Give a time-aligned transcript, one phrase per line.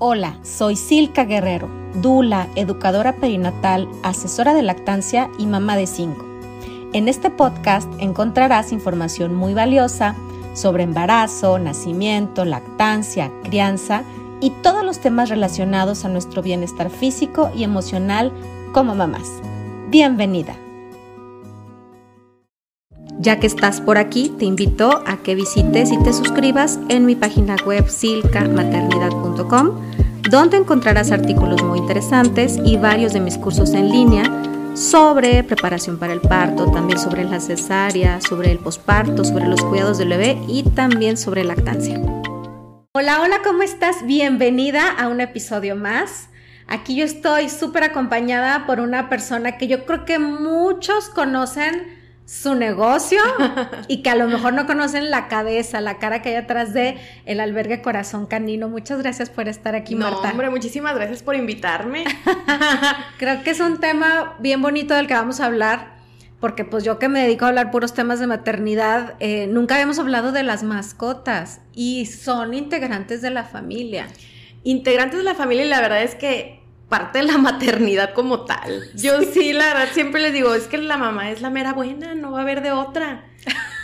[0.00, 1.68] Hola, soy Silka Guerrero,
[2.00, 6.24] dula, educadora perinatal, asesora de lactancia y mamá de cinco.
[6.92, 10.14] En este podcast encontrarás información muy valiosa
[10.54, 14.04] sobre embarazo, nacimiento, lactancia, crianza
[14.40, 18.30] y todos los temas relacionados a nuestro bienestar físico y emocional
[18.72, 19.28] como mamás.
[19.88, 20.54] Bienvenida.
[23.20, 27.16] Ya que estás por aquí, te invito a que visites y te suscribas en mi
[27.16, 29.72] página web silcamaternidad.com,
[30.30, 34.22] donde encontrarás artículos muy interesantes y varios de mis cursos en línea
[34.74, 39.98] sobre preparación para el parto, también sobre la cesárea, sobre el posparto, sobre los cuidados
[39.98, 42.00] del bebé y también sobre lactancia.
[42.92, 44.06] Hola, hola, ¿cómo estás?
[44.06, 46.28] Bienvenida a un episodio más.
[46.68, 51.97] Aquí yo estoy súper acompañada por una persona que yo creo que muchos conocen
[52.28, 53.20] su negocio
[53.88, 56.98] y que a lo mejor no conocen la cabeza, la cara que hay atrás de
[57.24, 58.68] el albergue Corazón Canino.
[58.68, 60.30] Muchas gracias por estar aquí, no, Marta.
[60.30, 62.04] hombre, muchísimas gracias por invitarme.
[63.18, 65.96] Creo que es un tema bien bonito del que vamos a hablar,
[66.38, 69.98] porque pues yo que me dedico a hablar puros temas de maternidad, eh, nunca habíamos
[69.98, 74.06] hablado de las mascotas y son integrantes de la familia.
[74.64, 76.57] Integrantes de la familia y la verdad es que
[76.88, 78.90] parte de la maternidad como tal.
[78.94, 79.52] Yo sí.
[79.52, 82.38] la verdad, siempre les digo, es que la mamá es la mera buena, no va
[82.38, 83.24] a haber de otra.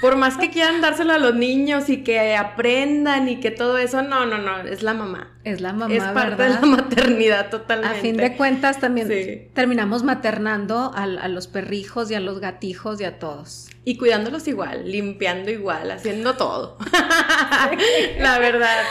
[0.01, 4.03] Por más que quieran dárselo a los niños y que aprendan y que todo eso,
[4.03, 5.31] no, no, no, es la mamá.
[5.45, 7.99] Es la mamá, Es parte de la maternidad totalmente.
[7.99, 13.01] A fin de cuentas también terminamos maternando a, a, los perrijos y a los gatijos
[13.01, 13.69] y a todos.
[13.85, 16.77] Y cuidándolos igual, limpiando igual, haciendo todo.
[18.21, 18.83] la verdad.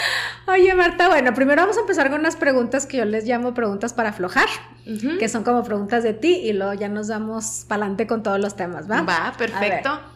[0.47, 3.93] Oye, Marta, bueno, primero vamos a empezar con unas preguntas que yo les llamo preguntas
[3.93, 4.47] para aflojar,
[4.85, 5.17] uh -huh.
[5.19, 8.39] que son como preguntas de ti y luego ya nos damos para adelante con todos
[8.39, 9.01] los temas, ¿va?
[9.01, 10.12] Va, perfecto.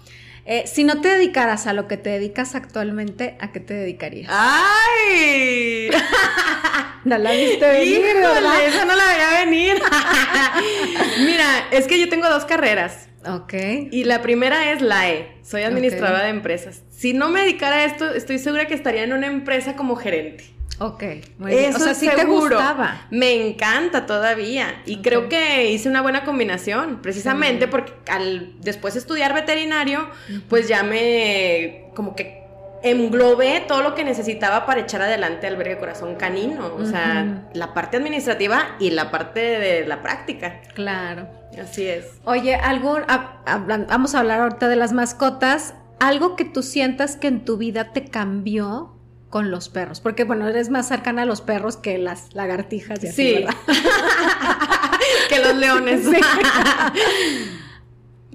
[0.50, 4.32] Eh, si no te dedicaras a lo que te dedicas actualmente, ¿a qué te dedicarías?
[4.32, 5.90] ¡Ay!
[7.04, 8.66] no la viste venir, Híjole, ¿verdad?
[8.66, 9.76] esa no la veía venir.
[11.26, 13.10] Mira, es que yo tengo dos carreras.
[13.26, 13.56] Ok.
[13.92, 15.38] Y la primera es la E.
[15.44, 16.32] Soy administradora okay.
[16.32, 16.82] de empresas.
[16.92, 20.46] Si no me dedicara a esto, estoy segura que estaría en una empresa como gerente.
[20.80, 21.04] Ok,
[21.40, 21.70] muy bien.
[21.70, 22.50] Eso o sea, sí seguro.
[22.50, 23.08] te gustaba.
[23.10, 24.82] Me encanta todavía.
[24.86, 25.02] Y okay.
[25.02, 27.72] creo que hice una buena combinación, precisamente sí.
[27.72, 30.08] porque al después estudiar veterinario,
[30.50, 32.44] pues ya me como que
[32.84, 36.74] englobé todo lo que necesitaba para echar adelante Albergue Corazón Canino.
[36.76, 37.54] O sea, uh -huh.
[37.54, 40.62] la parte administrativa y la parte de la práctica.
[40.76, 41.28] Claro.
[41.60, 42.06] Así es.
[42.26, 45.74] Oye, algo, a, a, vamos a hablar ahorita de las mascotas.
[46.00, 48.97] Algo que tú sientas que en tu vida te cambió
[49.30, 53.08] con los perros, porque bueno, eres más cercana a los perros que las lagartijas y
[53.08, 53.34] así, sí.
[53.34, 53.56] ¿verdad?
[55.30, 56.06] que los leones.
[56.06, 56.18] Sí.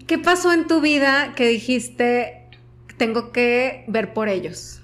[0.07, 2.51] ¿Qué pasó en tu vida que dijiste,
[2.99, 4.81] tengo que ver por ellos?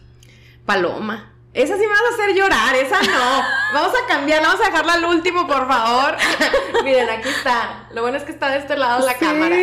[0.64, 1.34] Paloma.
[1.54, 3.42] Esa sí me vas a hacer llorar, esa no.
[3.72, 6.14] Vamos a cambiarla, vamos a dejarla al último, por favor.
[6.84, 7.88] Miren, aquí está.
[7.92, 9.56] Lo bueno es que está de este lado la sí, cámara.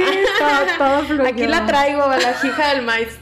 [0.77, 3.17] Todo, todo aquí la traigo, la hija del maíz.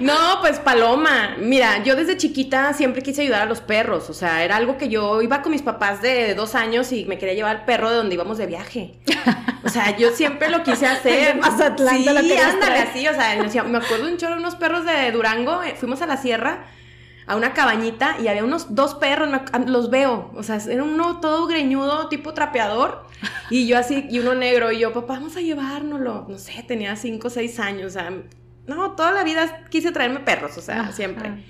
[0.00, 1.36] No, pues Paloma.
[1.38, 4.08] Mira, yo desde chiquita siempre quise ayudar a los perros.
[4.10, 7.18] O sea, era algo que yo iba con mis papás de dos años y me
[7.18, 8.94] quería llevar al perro de donde íbamos de viaje.
[9.64, 11.36] O sea, yo siempre lo quise hacer.
[11.40, 13.08] Mazatlán, sí, lo ándale, así.
[13.08, 15.62] O sea, me acuerdo un chorro de unos perros de Durango.
[15.62, 16.66] eh, Fuimos a la sierra
[17.26, 19.28] a una cabañita y había unos dos perros,
[19.66, 23.06] los veo, o sea, era uno todo greñudo, tipo trapeador,
[23.50, 26.96] y yo así, y uno negro, y yo, papá, vamos a llevárnoslo, no sé, tenía
[26.96, 28.12] cinco o seis años, o sea,
[28.66, 30.92] no, toda la vida quise traerme perros, o sea, Ajá.
[30.92, 31.44] siempre.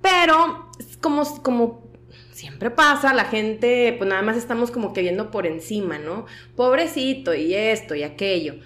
[0.00, 1.92] Pero, como, como
[2.32, 6.26] siempre pasa, la gente, pues nada más estamos como que viendo por encima, ¿no?
[6.56, 8.56] Pobrecito, y esto, y aquello.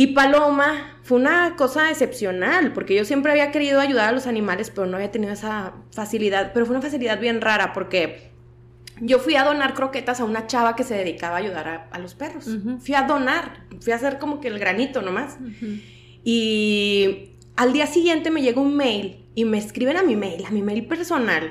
[0.00, 4.72] Y Paloma fue una cosa excepcional, porque yo siempre había querido ayudar a los animales,
[4.74, 6.52] pero no había tenido esa facilidad.
[6.54, 8.30] Pero fue una facilidad bien rara, porque
[9.02, 11.98] yo fui a donar croquetas a una chava que se dedicaba a ayudar a, a
[11.98, 12.46] los perros.
[12.46, 12.78] Uh -huh.
[12.78, 15.36] Fui a donar, fui a hacer como que el granito nomás.
[15.38, 15.82] Uh -huh.
[16.24, 20.50] Y al día siguiente me llega un mail y me escriben a mi mail, a
[20.50, 21.50] mi mail personal.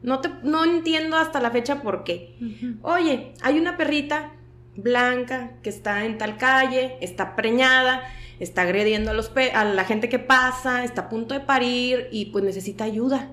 [0.00, 2.36] No, te, no entiendo hasta la fecha por qué.
[2.40, 2.76] Uh -huh.
[2.82, 4.30] Oye, hay una perrita
[4.76, 8.02] blanca que está en tal calle, está preñada,
[8.40, 12.26] está agrediendo a, los a la gente que pasa, está a punto de parir y
[12.26, 13.30] pues necesita ayuda.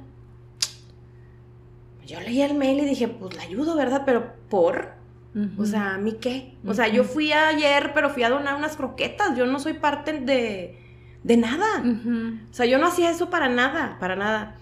[2.05, 4.03] Yo leí el mail y dije, pues la ayudo, ¿verdad?
[4.05, 4.93] Pero ¿por?
[5.35, 5.59] Uh -huh.
[5.59, 6.55] O sea, ¿a mí qué?
[6.65, 10.19] O sea, yo fui ayer, pero fui a donar unas croquetas, yo no soy parte
[10.19, 10.77] de,
[11.23, 11.81] de nada.
[11.81, 12.49] Uh -huh.
[12.51, 14.57] O sea, yo no hacía eso para nada, para nada.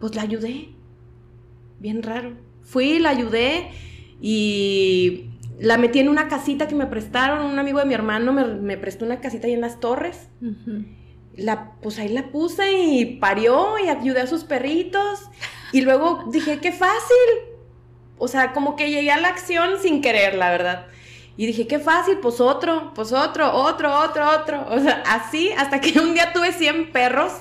[0.00, 0.70] Pues la ayudé.
[1.78, 2.32] Bien raro.
[2.62, 3.70] Fui, la ayudé
[4.20, 5.29] y
[5.60, 8.78] la metí en una casita que me prestaron, un amigo de mi hermano me, me
[8.78, 10.28] prestó una casita ahí en las torres.
[10.40, 10.86] Uh -huh.
[11.36, 15.20] la, pues ahí la puse y parió y ayudé a sus perritos.
[15.72, 17.28] Y luego dije, qué fácil.
[18.18, 20.86] O sea, como que llegué a la acción sin querer, la verdad.
[21.36, 24.66] Y dije, qué fácil, pues otro, pues otro, otro, otro, otro.
[24.70, 27.32] O sea, así hasta que un día tuve 100 perros,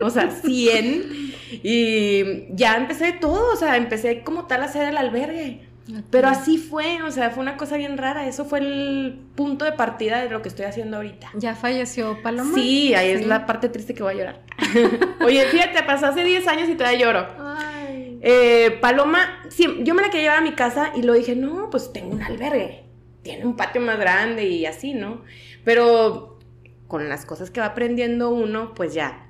[0.00, 1.32] o sea, 100.
[1.62, 5.67] Y ya empecé todo, o sea, empecé como tal a hacer el albergue.
[6.10, 8.26] Pero así fue, o sea, fue una cosa bien rara.
[8.26, 11.30] Eso fue el punto de partida de lo que estoy haciendo ahorita.
[11.34, 12.54] ¿Ya falleció Paloma?
[12.54, 14.42] Sí, ahí es la parte triste que voy a llorar.
[15.24, 17.26] Oye, fíjate, pasó hace 10 años y todavía lloro.
[17.38, 18.18] Ay.
[18.20, 21.70] Eh, Paloma, sí, yo me la quería llevar a mi casa y lo dije, no,
[21.70, 22.84] pues tengo un albergue.
[23.22, 25.22] Tiene un patio más grande y así, ¿no?
[25.64, 26.38] Pero
[26.86, 29.26] con las cosas que va aprendiendo uno, pues ya.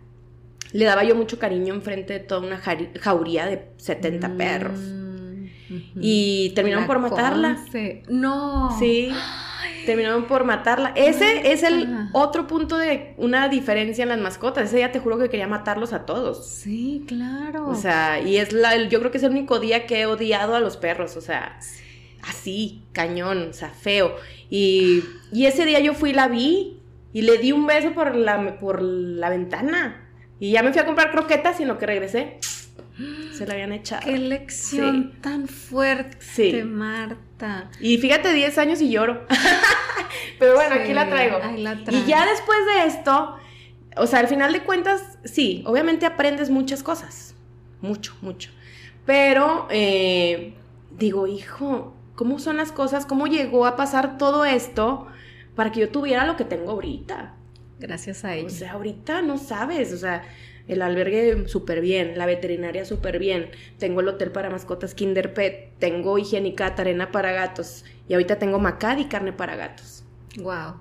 [0.73, 4.79] Le daba yo mucho cariño enfrente de toda una jauría de 70 perros.
[6.01, 7.59] Y terminaron por matarla.
[8.09, 8.77] No.
[8.79, 9.13] Sí.
[9.87, 10.93] Terminaron por matarla.
[10.95, 14.69] Ese es el otro punto de una diferencia en las mascotas.
[14.69, 16.47] Ese día te juro que quería matarlos a todos.
[16.47, 17.69] Sí, claro.
[17.69, 20.55] O sea, y es la, yo creo que es el único día que he odiado
[20.55, 21.17] a los perros.
[21.17, 21.59] O sea,
[22.23, 24.15] así, cañón, o sea, feo.
[24.51, 26.81] Y, y ese día yo fui y la vi
[27.13, 30.05] y le di un beso por la, por la ventana.
[30.41, 32.39] Y ya me fui a comprar croquetas lo que regresé
[33.33, 34.03] se la habían echado.
[34.05, 37.71] Qué lección tan fuerte, Marta.
[37.81, 39.27] Y fíjate, 10 años y lloro.
[40.39, 41.39] Pero bueno, aquí la traigo.
[41.91, 43.37] y ya después de esto,
[43.97, 47.35] o sea, al final de cuentas, sí, obviamente aprendes muchas cosas.
[47.81, 48.51] Mucho, mucho.
[49.07, 50.55] Pero eh,
[50.91, 53.07] digo, hijo, ¿cómo son las cosas?
[53.07, 55.07] ¿Cómo llegó a pasar todo esto
[55.55, 57.35] para que yo tuviera lo que tengo ahorita?
[57.79, 58.47] Gracias a ella.
[58.47, 60.23] O sea, ahorita no sabes, o sea,
[60.69, 65.73] el albergue súper bien, la veterinaria súper bien, tengo el hotel para mascotas Kinder Pet,
[65.79, 70.05] tengo higiénica arena para gatos y ahorita tengo Macadi carne para gatos.
[70.37, 70.75] Wow.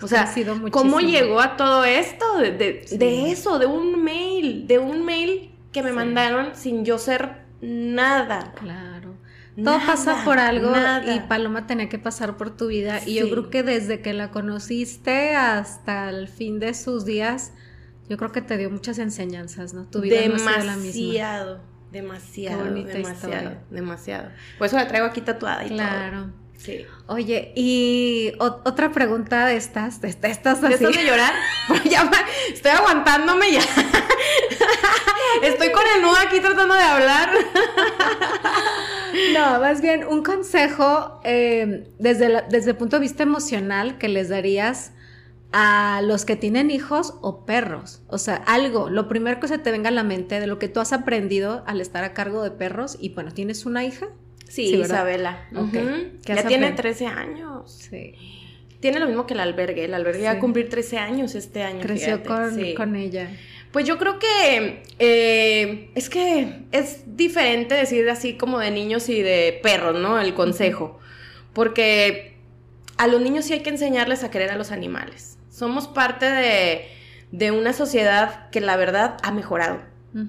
[0.00, 0.32] O sea,
[0.70, 2.38] ¿cómo llegó a todo esto?
[2.38, 8.52] De, eso, de un mail, de un mail que me mandaron sin yo ser nada.
[8.58, 9.14] Claro.
[9.62, 10.72] Todo pasa por algo
[11.14, 13.00] y Paloma tenía que pasar por tu vida.
[13.04, 17.52] Y yo creo que desde que la conociste hasta el fin de sus días,
[18.12, 19.88] yo creo que te dio muchas enseñanzas, ¿no?
[19.88, 21.60] Tu vida demasiado, no ha demasiado,
[21.90, 24.30] demasiado, demasiado, demasiado.
[24.58, 26.30] Por eso la traigo aquí tatuada y claro.
[26.58, 26.84] Sí.
[27.06, 30.84] Oye, y otra pregunta de estas, de, estas así.
[30.84, 31.32] ¿De llorar?
[31.90, 32.10] ya
[32.52, 33.60] estoy aguantándome ya.
[35.42, 37.30] estoy con el nudo aquí tratando de hablar.
[39.32, 44.28] no, más bien un consejo eh, desde, desde el punto de vista emocional que les
[44.28, 44.92] darías
[45.52, 48.02] a los que tienen hijos o perros.
[48.08, 50.68] O sea, algo, lo primero que se te venga a la mente de lo que
[50.68, 54.08] tú has aprendido al estar a cargo de perros y bueno, ¿tienes una hija?
[54.48, 55.48] Sí, Isabela.
[56.24, 57.86] Ya tiene 13 años.
[57.90, 58.14] Sí.
[58.80, 59.84] Tiene lo mismo que el albergue.
[59.84, 61.80] El albergue va a cumplir 13 años este año.
[61.80, 63.30] Creció con, ella.
[63.70, 69.22] Pues yo creo que eh, es que es diferente decir así como de niños y
[69.22, 70.20] de perros, ¿no?
[70.20, 70.98] El consejo.
[71.54, 72.36] Porque
[72.98, 76.26] a los niños sí hay que enseñarles a querer a los animales somos parte
[77.30, 79.80] de, una sociedad que la verdad ha mejorado.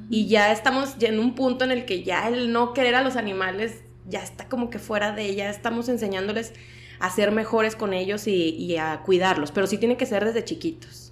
[0.09, 3.17] Y ya estamos en un punto en el que ya el no querer a los
[3.17, 5.49] animales ya está como que fuera de ella.
[5.49, 6.53] Estamos enseñándoles
[6.99, 11.11] a ser mejores con ellos y, a cuidarlos, pero sí tiene que ser desde chiquitos.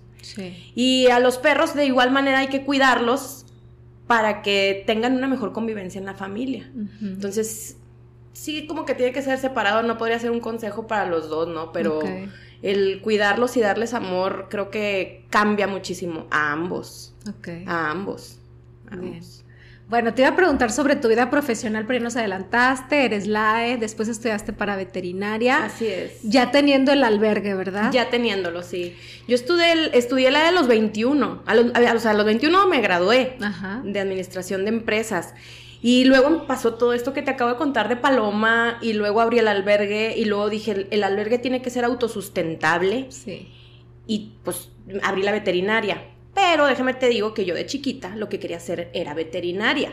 [0.74, 3.46] Y a los perros de igual manera hay que cuidarlos
[4.08, 6.72] para que tengan una mejor convivencia en la familia.
[7.02, 7.76] Entonces,
[8.32, 11.50] sí como que tiene que ser separado, no podría ser un consejo para los dos,
[11.50, 11.74] ¿no?
[11.74, 12.02] Pero
[12.62, 17.14] el cuidarlos y darles amor creo que cambia muchísimo a ambos.
[17.66, 18.38] A ambos.
[19.92, 23.76] Bueno, te iba a preguntar sobre tu vida profesional, pero ya nos adelantaste, eres LAE,
[23.76, 25.66] después estudiaste para veterinaria.
[25.66, 26.22] Así es.
[26.24, 27.92] Ya teniendo el albergue, ¿verdad?
[27.92, 28.96] Ya teniéndolo, sí.
[29.28, 31.44] Yo estudié, estudié la de los 21.
[31.46, 33.38] A los, a los 21 me gradué
[33.84, 35.34] de administración de empresas.
[35.82, 39.40] Y luego pasó todo esto que te acabo de contar de Paloma y luego abrí
[39.40, 43.08] el albergue y luego dije, el, albergue tiene que ser autosustentable.
[43.10, 43.50] Sí.
[44.06, 44.70] Y pues
[45.02, 46.04] abrí la veterinaria.
[46.36, 49.92] Pero déjame te digo que yo de chiquita lo que quería hacer era veterinaria.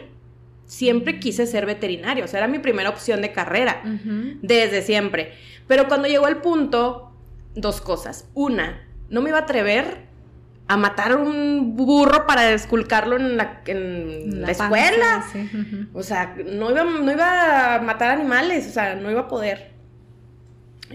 [0.66, 3.82] Siempre quise ser veterinaria, o sea, era mi primera opción de carrera,
[4.42, 5.32] desde siempre.
[5.66, 7.12] Pero cuando llegó el punto,
[7.54, 8.28] dos cosas.
[8.34, 10.07] Una, no me iba a atrever
[10.68, 15.24] a matar un burro para esculcarlo en la, en la, escuela.
[15.94, 19.78] O sea, no iba, no iba a matar animales, o sea, no iba a poder.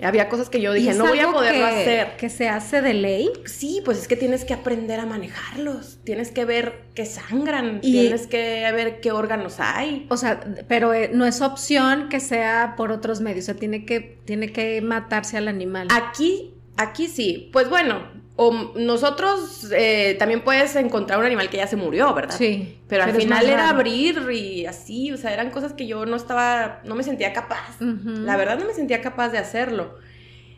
[0.01, 2.15] Había cosas que yo dije, no voy a poderlo hacer.
[2.17, 3.29] ¿Que se hace de ley?
[3.45, 5.99] Sí, pues es que tienes que aprender a manejarlos.
[6.03, 7.81] Tienes que ver que sangran.
[7.81, 10.07] tienes que ver qué órganos hay.
[10.09, 13.45] O sea, pero eh, no es opción que sea por otros medios.
[13.45, 15.87] O sea, tiene que, tiene que matarse al animal.
[15.91, 17.49] Aquí, aquí sí.
[17.53, 22.35] Pues bueno, o nosotros eh, también puedes encontrar un animal que ya se murió, ¿verdad?
[22.35, 22.79] Sí.
[22.87, 26.15] Pero al pero final era abrir y así, o sea, eran cosas que yo no
[26.15, 27.79] estaba, no me sentía capaz.
[27.79, 29.97] La verdad no me sentía capaz de hacerlo.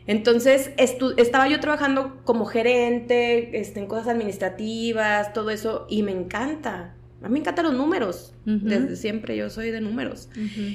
[0.06, 6.94] Entonces estaba yo trabajando como gerente, este, en cosas administrativas, todo eso, y me encanta.
[7.22, 8.32] A mí me encantan los números.
[8.44, 10.30] Desde siempre yo soy de números.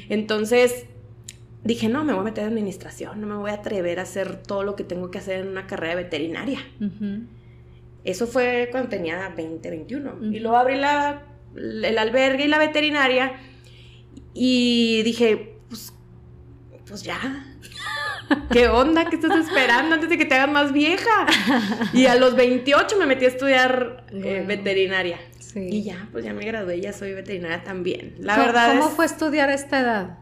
[0.10, 0.86] Entonces
[1.64, 4.38] dije, no, me voy a meter en administración, no me voy a atrever a hacer
[4.42, 6.60] todo lo que tengo que hacer en una carrera veterinaria.
[8.04, 10.14] Eso fue cuando tenía 20, 21.
[10.14, 10.24] Ujú.
[10.26, 11.22] Y luego abrí la,
[11.56, 13.34] el albergue y la veterinaria
[14.34, 15.94] y dije, pues,
[16.88, 17.20] pues ya.
[18.52, 19.06] ¿Qué onda?
[19.10, 21.28] ¿Qué estás esperando antes de que te hagas más vieja?
[21.94, 25.20] Y a los 28 me metí a estudiar eh, veterinaria.
[25.40, 25.60] Sí.
[25.70, 28.16] Y ya, pues ya me gradué, ya soy veterinaria también.
[28.20, 30.18] La ¿Cómo- verdad ¿Cómo es- fue estudiar a esta edad?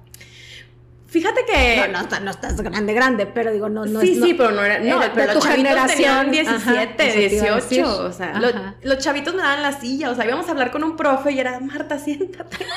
[1.09, 1.87] Fíjate que...
[1.91, 4.51] no, no, no estás grande, grande, pero digo, no, no sí, es- no- sí, pero
[4.51, 6.31] no era, no, era pero los tu chavitos generación.
[6.31, 7.69] tenían 17, Ajá, eso te iba a decir.
[7.83, 8.51] 18, o sea, lo-
[8.83, 11.39] los chavitos me daban la silla, o sea, íbamos a hablar con un profe y
[11.39, 12.57] era, Marta, siéntate.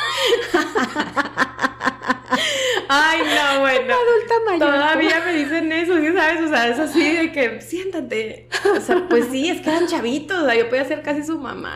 [2.88, 3.94] Ay, no, bueno.
[3.94, 4.70] Adulta mayor.
[4.72, 6.40] Todavía me dicen eso, ¿sí sabes?
[6.42, 8.48] O sea, es así de que siéntate.
[8.76, 11.38] O sea, pues sí, es que eran chavitos, o sea, yo podía ser casi su
[11.38, 11.74] mamá.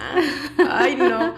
[0.70, 1.34] Ay, no.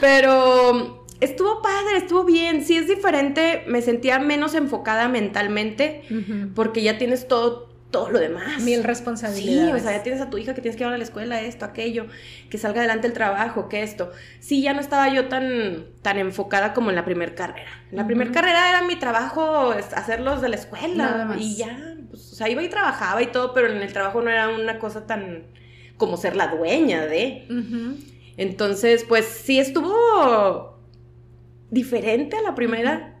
[0.00, 2.64] Pero estuvo padre, estuvo bien.
[2.64, 6.02] Sí es diferente, me sentía menos enfocada mentalmente
[6.54, 8.62] porque ya tienes todo, todo lo demás.
[8.62, 9.82] Mil Sí, responsabilidades.
[9.82, 11.64] o sea, ya tienes a tu hija que tienes que llevar a la escuela, esto,
[11.64, 12.06] aquello,
[12.50, 14.12] que salga adelante el trabajo, que esto.
[14.40, 17.70] Sí, ya no estaba yo tan, tan enfocada como en la primer carrera.
[17.90, 18.34] En la primer Ujú.
[18.34, 21.40] carrera era mi trabajo hacerlos de la escuela Nada más.
[21.40, 24.28] y ya, pues, o sea, iba y trabajaba y todo, pero en el trabajo no
[24.30, 25.44] era una cosa tan
[25.96, 27.46] como ser la dueña de.
[28.36, 30.77] Entonces, pues sí estuvo
[31.70, 33.14] diferente a la primera.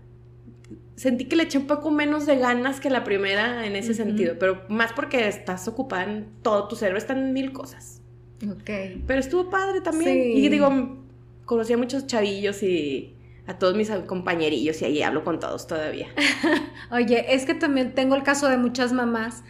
[0.96, 4.34] Sentí que le eché un poco menos de ganas que la primera en ese sentido,
[4.38, 8.02] pero más porque estás ocupada en todo tu cerebro, están en mil cosas.
[8.44, 8.70] Ok.
[9.06, 10.12] Pero estuvo padre también.
[10.12, 10.44] Sí.
[10.44, 10.98] Y digo,
[11.44, 13.14] conocí a muchos chavillos y
[13.46, 16.08] a todos mis compañerillos y ahí hablo con todos todavía.
[16.90, 19.42] Oye, es que también tengo el caso de muchas mamás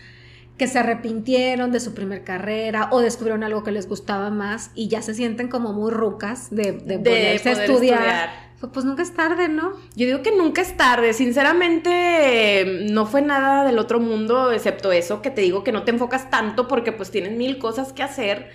[0.56, 4.88] que se arrepintieron de su primer carrera o descubrieron algo que les gustaba más y
[4.88, 8.47] ya se sienten como muy rucas de, de, a poder estudiar.
[8.72, 9.72] Pues nunca es tarde, ¿no?
[9.94, 11.12] Yo digo que nunca es tarde.
[11.12, 15.90] Sinceramente, no fue nada del otro mundo, excepto eso, que te digo que no te
[15.92, 18.50] enfocas tanto porque pues tienes mil cosas que hacer.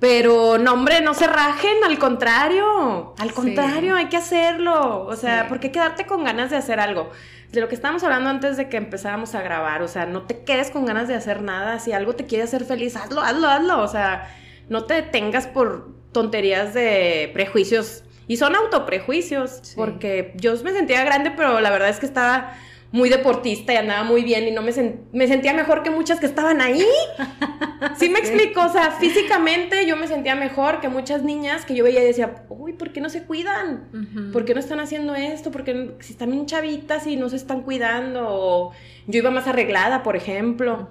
[0.00, 3.14] Pero no, hombre, no se rajen, al contrario.
[3.18, 3.34] Al Sí.
[3.34, 5.04] contrario, hay que hacerlo.
[5.06, 5.48] O sea, Sí.
[5.48, 7.10] ¿por qué quedarte con ganas de hacer algo?
[7.52, 9.82] De lo que estábamos hablando antes de que empezáramos a grabar.
[9.82, 11.78] O sea, no te quedes con ganas de hacer nada.
[11.78, 13.82] Si algo te quiere hacer feliz, hazlo, hazlo, hazlo.
[13.82, 14.28] O sea,
[14.68, 18.02] no te detengas por tonterías de prejuicios.
[18.26, 19.74] Y son autoprejuicios, Sí.
[19.76, 22.54] porque yo me sentía grande, pero la verdad es que estaba
[22.92, 26.20] muy deportista y andaba muy bien y no me, sen- me sentía mejor que muchas
[26.20, 26.84] que estaban ahí.
[27.98, 31.84] Sí me explico, o sea, físicamente yo me sentía mejor que muchas niñas que yo
[31.84, 34.30] veía y decía, uy, ¿por qué no se cuidan?
[34.32, 35.50] ¿Por qué no están haciendo esto?
[35.50, 38.26] ¿Por qué si están bien chavitas y no se están cuidando?
[38.26, 38.72] O
[39.06, 40.88] yo iba más arreglada, por ejemplo.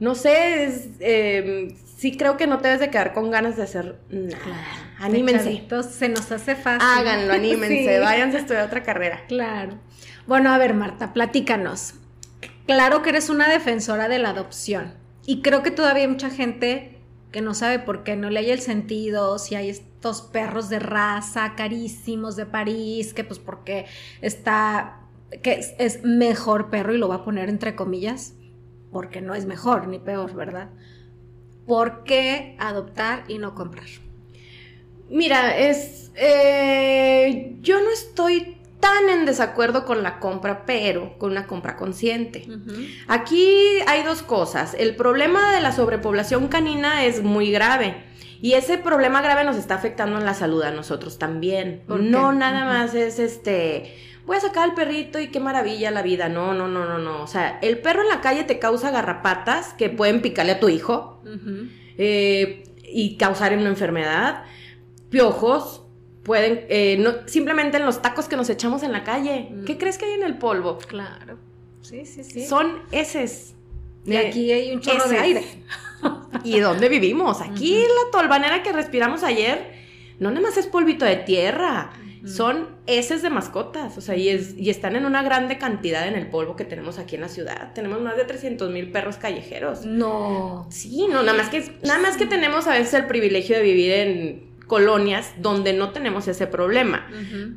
[0.00, 3.62] No sé, es, eh, sí creo que no te debes de quedar con ganas de
[3.64, 4.38] hacer nada.
[4.42, 4.83] Claro.
[4.98, 5.44] Anímense.
[5.44, 6.86] Chavitos, se nos hace fácil.
[6.88, 8.00] Háganlo, anímense, Sí.
[8.00, 9.24] váyanse a estudiar otra carrera.
[9.28, 9.78] Claro.
[10.26, 11.94] Bueno, a ver, Marta, platícanos.
[12.66, 14.94] Claro que eres una defensora de la adopción.
[15.26, 16.98] Y creo que todavía hay mucha gente
[17.32, 20.78] que no sabe por qué no le hay el sentido, si hay estos perros de
[20.78, 23.86] raza carísimos de París, que pues porque
[24.20, 25.00] está,
[25.42, 28.34] que es, es mejor perro y lo va a poner entre comillas,
[28.92, 30.70] porque no es mejor ni peor, ¿verdad?
[31.66, 33.86] ¿Por qué adoptar y no comprar?
[35.14, 36.10] Mira, es.
[36.16, 42.46] eh, yo no estoy tan en desacuerdo con la compra, pero con una compra consciente.
[43.08, 44.74] Aquí hay dos cosas.
[44.78, 48.04] El problema de la sobrepoblación canina es muy grave.
[48.42, 51.82] Y ese problema grave nos está afectando en la salud a nosotros también.
[52.10, 53.94] No nada más es este.
[54.26, 56.28] Voy a sacar al perrito y qué maravilla la vida.
[56.28, 57.22] No, no, no, no, no.
[57.22, 60.68] O sea, el perro en la calle te causa garrapatas que pueden picarle a tu
[60.68, 61.22] hijo
[61.96, 64.44] eh, y causar una enfermedad.
[65.14, 65.82] Piojos
[66.24, 69.48] pueden, eh, no, simplemente en los tacos que nos echamos en la calle.
[69.50, 69.64] Mm.
[69.64, 70.78] ¿Qué crees que hay en el polvo?
[70.78, 71.38] Claro.
[71.82, 72.46] Sí, sí, sí.
[72.46, 73.54] Son heces.
[74.06, 75.44] Y aquí hay un chorro de aire.
[76.44, 77.40] ¿Y dónde vivimos?
[77.40, 79.72] Aquí la tolvanera que respiramos ayer
[80.18, 81.92] no nada más es polvito de tierra.
[82.26, 86.14] Son heces de mascotas, o sea, y, es- y están en una grande cantidad en
[86.14, 87.74] el polvo que tenemos aquí en la ciudad.
[87.74, 89.84] Tenemos más de 300 mil perros callejeros.
[89.84, 90.66] No.
[90.70, 93.92] Sí, no, nada más que nada más que tenemos a veces el privilegio de vivir
[93.92, 97.06] en colonias donde no tenemos ese problema.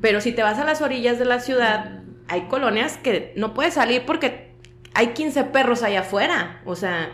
[0.02, 3.76] Pero si te vas a las orillas de la ciudad, hay colonias que no puedes
[3.76, 4.52] salir porque
[4.94, 7.12] hay 15 perros allá afuera, o sea,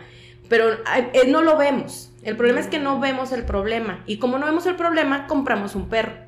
[0.48, 2.12] pero eh, no lo vemos.
[2.22, 4.02] El problema es que no vemos el problema.
[4.06, 6.24] Y como no vemos el problema, compramos un perro.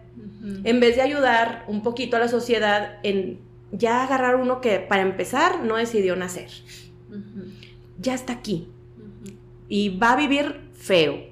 [0.62, 3.40] En vez de ayudar un poquito a la sociedad en
[3.73, 6.50] ya agarrar uno que para empezar no decidió nacer.
[7.99, 8.68] Ya está aquí.
[9.68, 11.25] Y va a vivir feo.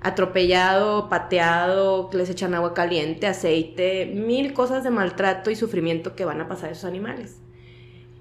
[0.00, 6.40] Atropellado, pateado, les echan agua caliente, aceite, mil cosas de maltrato y sufrimiento que van
[6.40, 7.40] a pasar esos animales.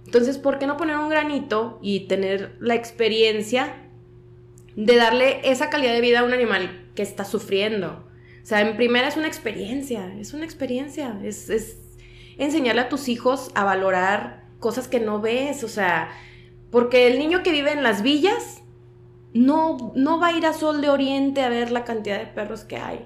[0.05, 3.75] Entonces, ¿por qué no poner un granito y tener la experiencia
[4.75, 8.07] de darle esa calidad de vida a un animal que está sufriendo?
[8.41, 11.77] O sea, en primera es una experiencia, es una experiencia, es, es
[12.37, 16.09] enseñarle a tus hijos a valorar cosas que no ves, o sea,
[16.71, 18.61] porque el niño que vive en las villas
[19.33, 22.63] no, no va a ir a Sol de Oriente a ver la cantidad de perros
[22.63, 23.05] que hay.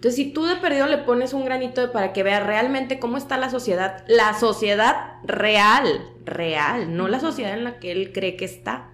[0.00, 3.36] Entonces, si tú de perdido le pones un granito para que vea realmente cómo está
[3.36, 8.46] la sociedad, la sociedad real, real, no la sociedad en la que él cree que
[8.46, 8.92] está.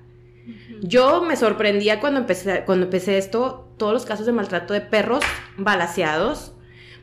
[0.80, 5.22] Yo me sorprendía cuando empecé, cuando empecé esto, todos los casos de maltrato de perros
[5.56, 6.54] balaseados,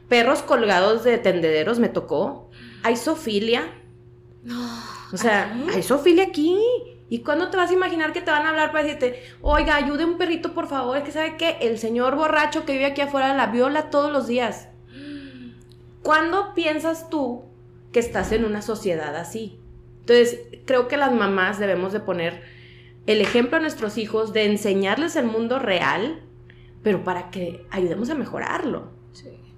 [0.10, 2.50] perros colgados de tendederos me tocó,
[2.84, 3.72] hay sofilia.
[5.14, 6.58] O sea, hay sofilia aquí.
[7.14, 10.04] ¿Y cuándo te vas a imaginar que te van a hablar para decirte, oiga, ayude
[10.04, 10.98] un perrito, por favor?
[10.98, 14.26] Es que sabe que el señor borracho que vive aquí afuera la viola todos los
[14.26, 14.70] días.
[16.02, 17.44] ¿Cuándo piensas tú
[17.92, 19.60] que estás en una sociedad así?
[20.00, 22.42] Entonces, creo que las mamás debemos de poner
[23.06, 26.24] el ejemplo a nuestros hijos, de enseñarles el mundo real,
[26.82, 28.92] pero para que ayudemos a mejorarlo.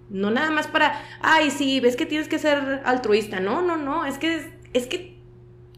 [0.10, 3.40] No nada más para, ay, sí, ves que tienes que ser altruista.
[3.40, 5.18] No, no, no, es que, es que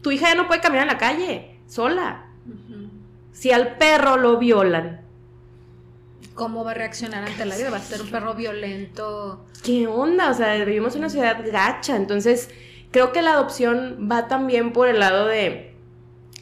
[0.02, 2.26] tu hija ya no puede caminar en la calle sola.
[3.32, 5.02] Si al perro lo violan.
[6.34, 7.70] ¿Cómo va a reaccionar ante la vida?
[7.70, 9.44] ¿Va a ser un perro violento?
[9.62, 10.30] ¿Qué onda?
[10.30, 12.48] O sea, vivimos en una ciudad gacha, entonces
[12.90, 15.74] creo que la adopción va también por el lado de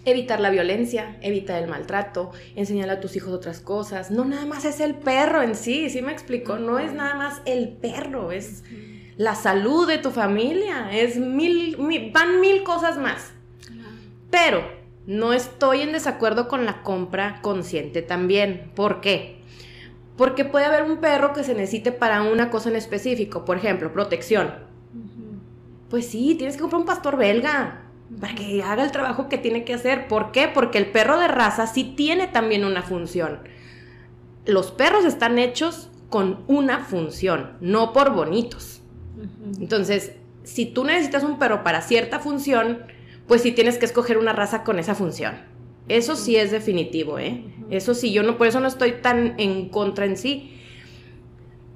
[0.04, 4.10] evitar la violencia, evitar el maltrato, enseñarle a tus hijos otras cosas.
[4.10, 7.42] No nada más es el perro en sí, sí me explicó, no es nada más
[7.44, 8.62] el perro, es
[9.16, 13.32] la salud de tu familia, es mil, mil van mil cosas más.
[14.30, 14.75] Pero
[15.06, 18.70] no estoy en desacuerdo con la compra consciente también.
[18.74, 19.36] ¿Por qué?
[20.16, 23.92] Porque puede haber un perro que se necesite para una cosa en específico, por ejemplo,
[23.92, 24.54] protección.
[25.90, 27.82] Pues sí, tienes que comprar un pastor belga
[28.20, 30.08] para que haga el trabajo que tiene que hacer.
[30.08, 30.48] ¿Por qué?
[30.48, 33.40] Porque el perro de raza sí tiene también una función.
[34.44, 38.80] Los perros están hechos con una función, no por bonitos.
[39.60, 40.12] Entonces,
[40.44, 42.86] si tú necesitas un perro para cierta función,
[43.26, 45.36] pues sí tienes que escoger una raza con esa función.
[45.88, 47.44] Eso sí es definitivo, ¿eh?
[47.70, 50.60] Eso sí, yo no, por eso no estoy tan en contra en sí.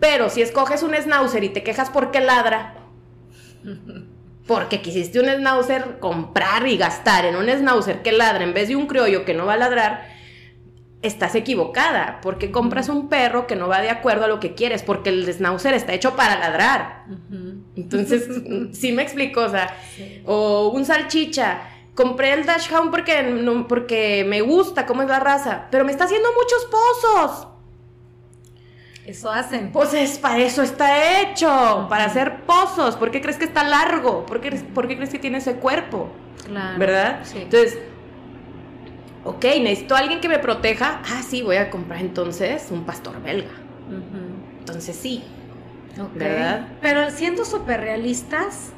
[0.00, 2.76] Pero si escoges un schnauzer y te quejas porque ladra,
[4.46, 8.76] porque quisiste un schnauzer comprar y gastar en un schnauzer que ladra en vez de
[8.76, 10.08] un criollo que no va a ladrar,
[11.02, 14.82] estás equivocada, porque compras un perro que no va de acuerdo a lo que quieres,
[14.82, 17.04] porque el schnauzer está hecho para ladrar.
[17.74, 18.28] Entonces,
[18.72, 19.74] sí me explico, o sea,
[20.26, 21.62] o un salchicha.
[21.94, 25.92] Compré el Dash Hound porque, no, porque me gusta cómo es la raza, pero me
[25.92, 27.48] está haciendo muchos pozos.
[29.06, 29.72] Eso hacen.
[29.72, 32.96] Pues es para eso está hecho, para hacer pozos.
[32.96, 34.24] ¿Por qué crees que está largo?
[34.24, 36.10] ¿Por qué, por qué crees que tiene ese cuerpo?
[36.46, 36.78] Claro.
[36.78, 37.20] ¿Verdad?
[37.24, 37.38] Sí.
[37.38, 37.78] Entonces,
[39.24, 41.02] ok, necesito a alguien que me proteja.
[41.06, 43.52] Ah, sí, voy a comprar entonces un pastor belga.
[44.60, 45.22] Entonces sí.
[46.00, 46.14] Ok.
[46.14, 46.68] ¿Verdad?
[46.80, 48.70] Pero siendo súper realistas,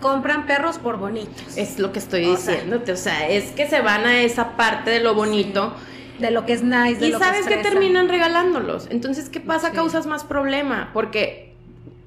[0.00, 1.56] compran perros por bonitos.
[1.56, 2.54] Es lo que estoy O sea.
[2.54, 2.92] diciéndote.
[2.92, 5.72] O sea, es que se van a esa parte de lo bonito.
[6.18, 8.88] De lo que es nice, de Y lo sabes que terminan regalándolos.
[8.90, 9.70] Entonces, ¿qué pasa?
[9.70, 9.76] Sí.
[9.76, 10.90] Causas más problema.
[10.92, 11.54] Porque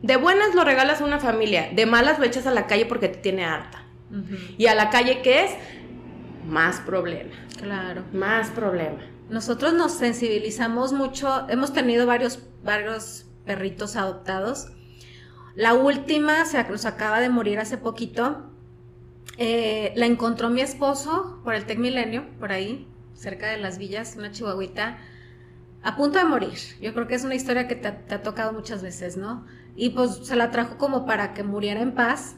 [0.02, 3.08] de buenas lo regalas a una familia, de malas lo echas a la calle porque
[3.10, 3.84] te tiene harta.
[4.58, 5.52] Y a la calle, ¿qué es?
[6.46, 7.32] Más problema.
[7.62, 8.04] Claro.
[8.14, 9.00] Más problema.
[9.30, 14.72] Nosotros nos sensibilizamos mucho, hemos tenido varios, varios perritos adoptados.
[15.56, 18.50] La última se nos acaba de morir hace poquito.
[19.38, 24.16] Eh, la encontró mi esposo por el Tec Milenio, por ahí, cerca de las villas,
[24.18, 24.98] una chihuahuita,
[25.84, 26.58] a punto de morir.
[26.82, 29.46] Yo creo que es una historia que te, te ha tocado muchas veces, ¿no?
[29.76, 32.36] Y pues se la trajo como para que muriera en paz,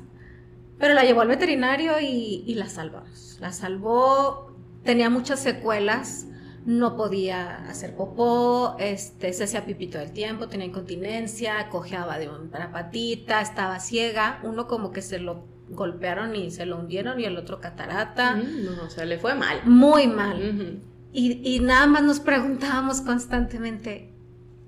[0.82, 3.38] pero la llevó al veterinario y, y la salvamos.
[3.40, 6.28] La salvó, tenía muchas secuelas,
[6.66, 12.30] no podía hacer popó, este, se hacía pipí todo el tiempo, tenía incontinencia, cojeaba de
[12.30, 17.24] una patita, estaba ciega, uno como que se lo golpearon y se lo hundieron y
[17.26, 19.62] el otro catarata, Mm, No, o sea, le fue mal.
[19.66, 20.82] muy mal.
[21.14, 24.11] Y, y nada más nos preguntábamos constantemente,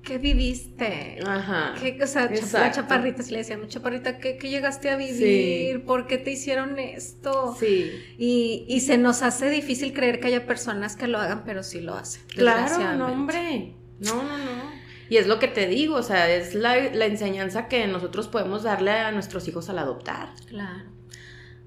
[0.03, 1.19] ¿qué viviste?
[1.25, 1.73] Ajá.
[1.79, 5.85] ¿Qué, o sea, la chaparrita, se le decía, chaparrita, ¿qué, ¿qué, llegaste a vivir?
[5.85, 7.55] ¿Por qué te hicieron esto?
[7.59, 7.91] Sí.
[8.17, 11.81] Y, y, se nos hace difícil creer que haya personas que lo hagan, pero sí
[11.81, 12.23] lo hacen.
[12.27, 13.75] Claro, no, hombre.
[13.99, 14.83] No, no, no.
[15.09, 18.63] Y es lo que te digo, o sea, es la, la enseñanza que nosotros podemos
[18.63, 20.33] darle a nuestros hijos al adoptar.
[20.47, 20.92] Claro.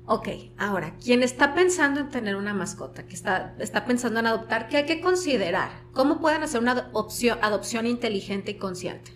[0.08, 4.68] Ok, ahora, quien está pensando en tener una mascota, que está, está pensando en adoptar,
[4.68, 5.70] ¿qué hay que considerar?
[5.92, 9.10] ¿Cómo pueden hacer una adopción, adopción inteligente y consciente?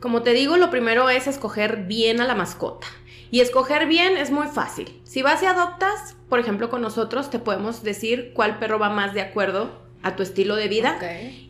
[0.00, 2.86] Como te digo, lo primero es escoger bien a la mascota.
[3.30, 4.98] Y escoger bien es muy fácil.
[5.04, 9.12] Si vas y adoptas, por ejemplo, con nosotros, te podemos decir cuál perro va más
[9.12, 10.98] de acuerdo a tu estilo de vida.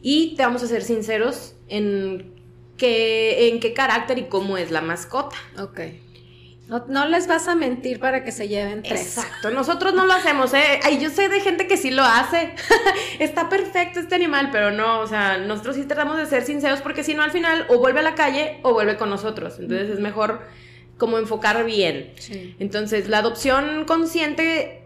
[0.02, 2.34] Y te vamos a ser sinceros en
[2.76, 5.37] qué, en qué carácter y cómo es la mascota.
[5.60, 5.80] Ok.
[6.66, 9.18] No, les vas a mentir para que se lleven tres.
[9.18, 10.81] Exacto, nosotros no lo hacemos, ¿eh?
[10.83, 12.55] Ay, yo sé de gente que sí lo hace.
[13.18, 17.05] Está perfecto este animal, pero no, o sea, nosotros sí tratamos de ser sinceros porque
[17.05, 19.59] si no al final o vuelve a la calle o vuelve con nosotros.
[19.59, 20.40] Entonces es mejor
[20.96, 22.14] como enfocar bien.
[22.59, 24.85] Entonces, la adopción consciente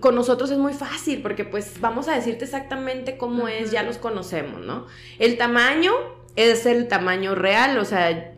[0.00, 3.98] con nosotros es muy fácil porque pues vamos a decirte exactamente cómo es, ya los
[3.98, 4.86] conocemos, ¿no?
[5.18, 5.92] El tamaño
[6.36, 8.33] es el tamaño real, o sea,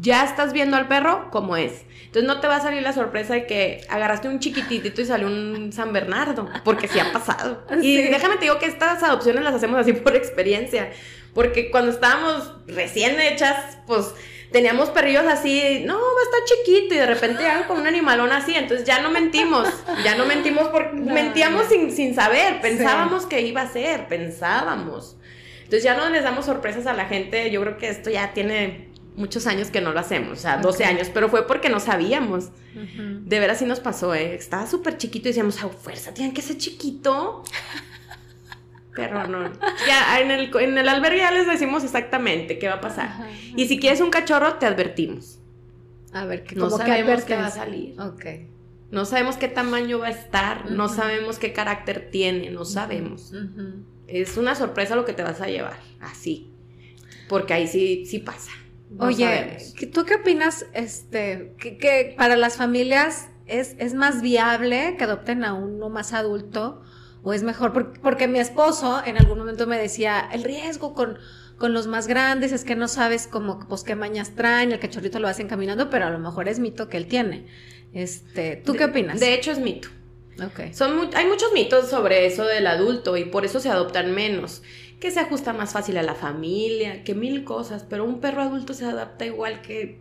[0.00, 1.84] ya estás viendo al perro como es.
[2.06, 5.26] Entonces no te va a salir la sorpresa de que agarraste un chiquitito y salió
[5.26, 7.64] un San Bernardo, porque sí ha pasado.
[7.82, 10.90] Y déjame te digo que estas adopciones las hacemos así por experiencia,
[11.34, 14.14] porque cuando estábamos recién hechas, pues
[14.50, 18.30] teníamos perrillos así, no, va a estar chiquito y de repente ya con un animalón
[18.32, 19.66] así, entonces ya no mentimos,
[20.04, 25.16] ya no mentimos porque mentíamos sin, saber, pensábamos que iba a ser, pensábamos.
[25.64, 28.91] Entonces ya no les damos sorpresas a la gente, yo creo que esto ya tiene
[29.16, 32.50] muchos años que no lo hacemos, o sea, 12 años, pero fue porque no sabíamos.
[32.74, 34.34] De veras sí nos pasó, ¿eh?
[34.34, 37.42] Estaba súper chiquito y decíamos, a fuerza, tienen que ser chiquito.
[38.94, 39.50] Pero no.
[39.86, 43.26] Ya en el, en el albergue ya les decimos exactamente qué va a pasar.
[43.56, 45.38] Y si quieres un cachorro, te advertimos.
[46.12, 47.98] A ver, no sabemos qué va a salir.
[47.98, 48.26] Ok.
[48.90, 53.32] No sabemos qué tamaño va a estar, no sabemos qué carácter tiene, no sabemos.
[54.06, 56.50] Es una sorpresa lo que te vas a llevar, así.
[57.30, 58.50] Porque ahí sí, sí pasa.
[58.98, 59.58] Oye,
[59.92, 65.54] ¿tú qué opinas este, que, para las familias es, es, más viable que adopten a
[65.54, 66.82] uno más adulto
[67.22, 67.72] o es mejor?
[67.72, 71.18] Porque, porque, mi esposo en algún momento me decía, el riesgo con,
[71.58, 75.18] con los más grandes es que no sabes cómo, pues qué mañas traen, el cachorrito
[75.18, 77.46] lo hacen caminando, pero a lo mejor es mito que él tiene.
[77.92, 79.20] Este, ¿Tú qué opinas?
[79.20, 79.88] De hecho es mito.
[80.52, 80.72] Okay.
[80.72, 84.62] Son hay muchos mitos sobre eso del adulto y por eso se adoptan menos
[85.02, 88.72] que se ajusta más fácil a la familia, que mil cosas, pero un perro adulto
[88.72, 89.98] se adapta igual que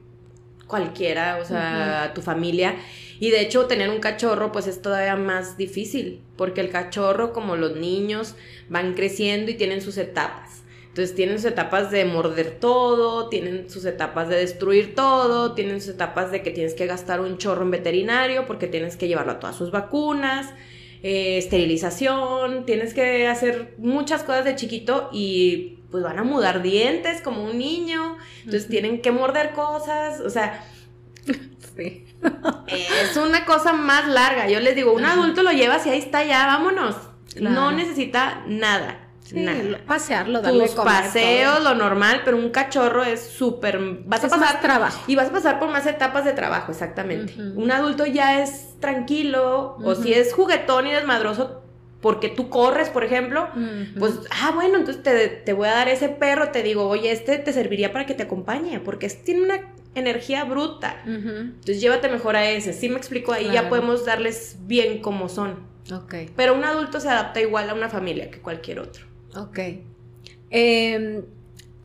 [0.68, 2.76] cualquiera, o sea, a tu familia.
[3.20, 7.56] Y de hecho, tener un cachorro, pues es todavía más difícil, porque el cachorro, como
[7.56, 8.36] los niños,
[8.70, 10.62] van creciendo y tienen sus etapas.
[10.90, 15.96] Entonces tienen sus etapas de morder todo, tienen sus etapas de destruir todo, tienen sus
[15.96, 19.40] etapas de que tienes que gastar un chorro en veterinario porque tienes que llevarlo a
[19.40, 20.54] todas sus vacunas.
[21.04, 27.22] Eh, esterilización, tienes que hacer muchas cosas de chiquito y pues van a mudar dientes
[27.22, 30.64] como un niño, entonces tienen que morder cosas, o sea,
[31.76, 32.06] sí.
[33.04, 34.48] es una cosa más larga.
[34.48, 36.96] Yo les digo, un adulto lo llevas y ahí está ya, vámonos.
[37.40, 39.11] No necesita nada.
[39.32, 43.80] Sí, pasearlo, darle Tus paseos, lo normal, pero un cachorro es súper...
[44.06, 45.04] Vas a pasar trabajo.
[45.08, 47.34] Y vas a pasar por más etapas de trabajo, exactamente.
[47.38, 51.62] Un adulto ya es tranquilo, o si es juguetón y desmadroso,
[52.02, 53.48] porque tú corres, por ejemplo,
[53.98, 55.04] pues, ah, bueno, entonces
[55.46, 58.24] te, voy a dar ese perro, te digo, oye, este te serviría para que te
[58.24, 59.62] acompañe, porque tiene una
[59.96, 61.02] energía bruta.
[61.06, 62.74] Entonces llévate mejor a ese.
[62.74, 65.72] Sí me explico, ahí ya podemos darles bien como son.
[65.94, 66.16] Ok.
[66.36, 69.11] Pero un adulto se adapta igual a una familia que cualquier otro.
[69.36, 69.60] Ok.
[70.50, 71.26] Em,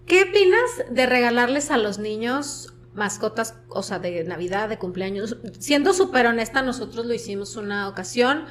[0.06, 5.36] ¿Qué opinas de regalarles a los niños mascotas, o sea, de Navidad, de cumpleaños?
[5.58, 8.44] Siendo súper honesta, nosotros lo hicimos una ocasión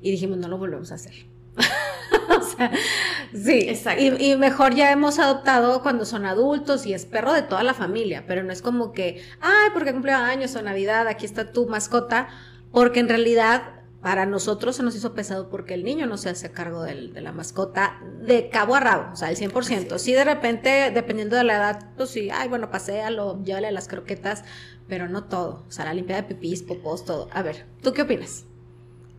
[0.00, 1.26] y dijimos, no lo volvemos a hacer.
[2.38, 2.70] o sea,
[3.32, 3.68] sí.
[3.68, 4.02] Exacto.
[4.02, 8.24] Y, mejor ya hemos adoptado cuando son adultos y es perro de toda la familia,
[8.26, 12.28] pero no es como que, ay, porque cumpleaños o Navidad, aquí está tu mascota,
[12.70, 16.50] porque en realidad para nosotros se nos hizo pesado porque el niño no se hace
[16.50, 19.98] cargo de la mascota de cabo a rabo, o sea, el 100%.
[19.98, 24.44] Sí, de repente, dependiendo de la edad, pues sí, ay, bueno, paséalo, llévale las croquetas,
[24.88, 25.64] pero no todo.
[25.68, 27.28] O sea, la limpieza de pipís, popós, todo.
[27.32, 28.46] A ver, ¿tú qué opinas?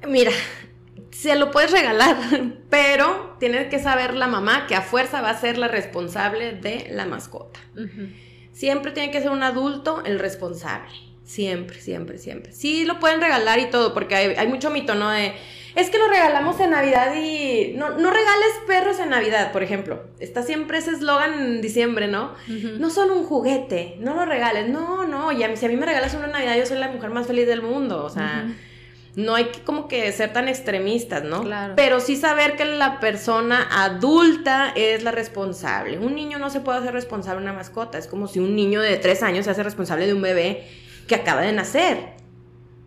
[0.07, 0.31] Mira,
[1.11, 2.17] se lo puedes regalar,
[2.69, 6.87] pero tiene que saber la mamá que a fuerza va a ser la responsable de
[6.91, 7.59] la mascota.
[8.51, 11.10] Siempre tiene que ser un adulto el responsable.
[11.23, 12.51] Siempre, siempre, siempre.
[12.51, 15.09] Sí lo pueden regalar y todo, porque hay, mucho mito, ¿no?
[15.09, 15.33] De,
[15.75, 20.03] Es que lo regalamos en Navidad y no, no regales perros en Navidad, por ejemplo.
[20.19, 22.33] Está siempre ese eslogan en diciembre, ¿no?
[22.79, 24.69] No son un juguete, no lo regales.
[24.69, 26.89] No, no, y a mí, si a mí me regalas una Navidad, yo soy la
[26.89, 28.03] mujer más feliz del mundo.
[28.03, 28.53] O sea,
[29.15, 31.43] no hay que como que ser tan extremistas, ¿no?
[31.43, 31.75] Claro.
[31.77, 35.97] Pero sí saber que la persona adulta es la responsable.
[35.97, 37.97] Un niño no se puede hacer responsable de una mascota.
[37.97, 40.80] Es como si un niño de tres años se hace responsable de un bebé
[41.11, 41.97] que acaba de nacer.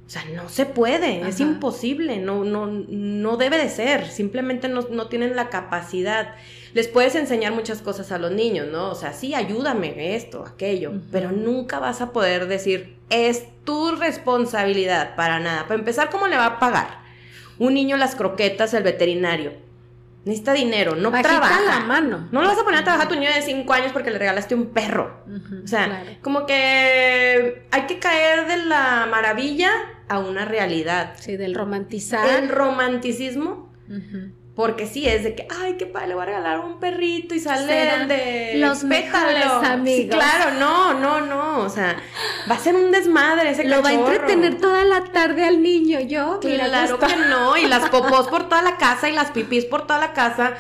[0.07, 4.81] O sea, no se puede, es imposible, no, no, no debe de ser, simplemente no,
[4.91, 6.35] no tienen la capacidad.
[6.73, 8.91] Les puedes enseñar muchas cosas a los niños, ¿no?
[8.91, 15.17] O sea, sí, ayúdame, esto, aquello, pero nunca vas a poder decir, es tu responsabilidad
[15.17, 15.65] para nada.
[15.65, 17.03] Para empezar, ¿cómo le va a pagar?
[17.59, 19.53] Un niño las croquetas, el veterinario.
[20.25, 21.61] Necesita dinero, no Bajita trabaja.
[21.63, 22.29] la mano.
[22.33, 24.19] No lo vas a poner a trabajar a tu niño de 5 años porque le
[24.19, 25.23] regalaste un perro.
[25.63, 26.11] O sea, claro.
[26.23, 29.71] como que hay que caer de la maravilla
[30.09, 31.15] a una realidad.
[31.21, 32.27] Sí, del romantizar.
[32.43, 33.71] El romanticismo.
[34.55, 37.41] Porque sí es de que, ay, qué padre, le voy a regalar un perrito y
[37.41, 39.97] sale Serán de los mejores amigos.
[39.97, 41.59] Sí, claro, no, no, no.
[41.59, 41.97] O sea,
[42.49, 45.99] va a ser un desmadre ese Lo va a entretener toda la tarde al niño,
[46.01, 46.39] yo.
[46.41, 49.99] Claro que no, y las popós por toda la casa y las pipís por toda
[49.99, 50.55] la casa.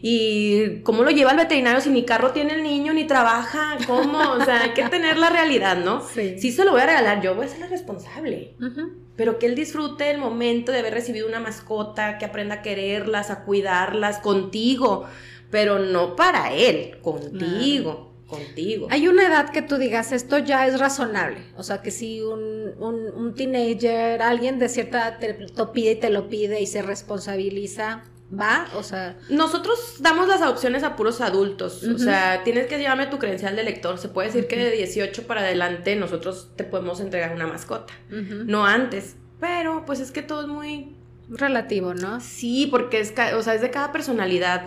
[0.00, 4.18] Y cómo lo lleva el veterinario si ni carro tiene el niño ni trabaja, ¿cómo?
[4.32, 6.06] O sea, hay que tener la realidad, ¿no?
[6.06, 6.38] Sí.
[6.38, 8.54] Si se lo voy a regalar, yo voy a ser la responsable.
[8.60, 9.07] Ujú.
[9.18, 13.30] Pero que él disfrute el momento de haber recibido una mascota, que aprenda a quererlas,
[13.30, 15.06] a cuidarlas contigo,
[15.50, 18.86] pero no para él, contigo, contigo.
[18.90, 21.40] Hay una edad que tú digas, esto ya es razonable.
[21.56, 25.90] O sea, que si un, un, un teenager, alguien de cierta edad te lo pide
[25.90, 28.66] y te lo pide y se responsabiliza, va.
[28.74, 31.82] O sea, Nosotros damos las opciones a puros adultos.
[31.84, 33.98] O sea, tienes que llevarme tu credencial de lector.
[33.98, 37.92] Se puede decir que de 18 para adelante nosotros te podemos entregar una mascota.
[38.10, 39.16] No antes.
[39.40, 40.96] Pero pues es que todo es muy...
[41.28, 42.20] relativo, ¿no?
[42.20, 44.66] Sí, porque es, o sea, es de cada personalidad.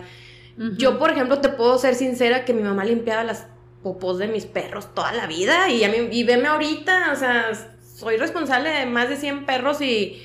[0.76, 3.46] Yo, por ejemplo, te puedo ser sincera que mi mamá limpiaba las
[3.82, 7.50] popós de mis perros toda la vida y, a mí, y veme ahorita, o sea,
[7.96, 10.22] soy responsable de más de 100 perros y...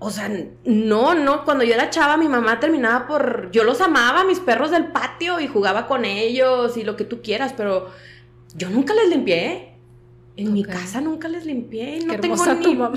[0.00, 0.30] O sea,
[0.64, 3.50] no, no, cuando yo era chava mi mamá terminaba por...
[3.50, 7.20] Yo los amaba, mis perros del patio y jugaba con ellos y lo que tú
[7.20, 7.90] quieras, pero
[8.54, 9.74] yo nunca les limpié.
[10.36, 12.96] En mi casa nunca les limpié no Qué tengo ni tu mamá.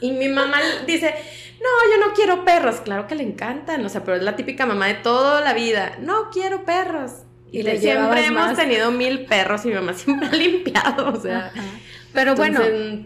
[0.00, 1.14] y mi mamá dice,
[1.60, 2.80] no, yo no quiero perros.
[2.80, 5.96] Claro que le encantan, o sea, pero es la típica mamá de toda la vida.
[6.00, 7.12] No quiero perros.
[7.52, 8.56] Y siempre hemos más.
[8.56, 11.46] tenido mil perros y mi mamá siempre ha limpiado, o sea.
[11.54, 11.62] Ajá.
[12.14, 12.60] Pero bueno,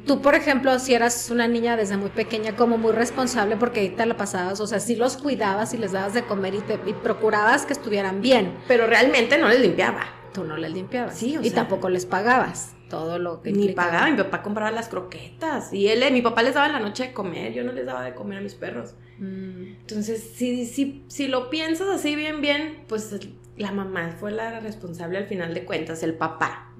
[0.05, 4.05] tú, por ejemplo, si eras una niña desde muy pequeña, como muy responsable, porque ahorita
[4.05, 6.93] la pasabas, o sea, si los cuidabas y les dabas de comer y, te, y
[6.93, 10.07] procurabas que estuvieran bien, Pero realmente no les limpiaba.
[10.33, 11.17] tú no les limpiabas.
[11.17, 13.91] Sí, o y sea- tampoco les pagabas todo lo que Ni implicaba.
[13.93, 15.73] pagaba, mi papá compraba las croquetas.
[15.73, 18.03] Y él, mi papá les daba en la noche de comer, yo no les daba
[18.03, 18.95] de comer a mis perros.
[19.19, 23.15] Mm, Entonces, si, si, si lo piensas así bien, bien, pues
[23.57, 26.73] la mamá fue la responsable al final de cuentas, el papá.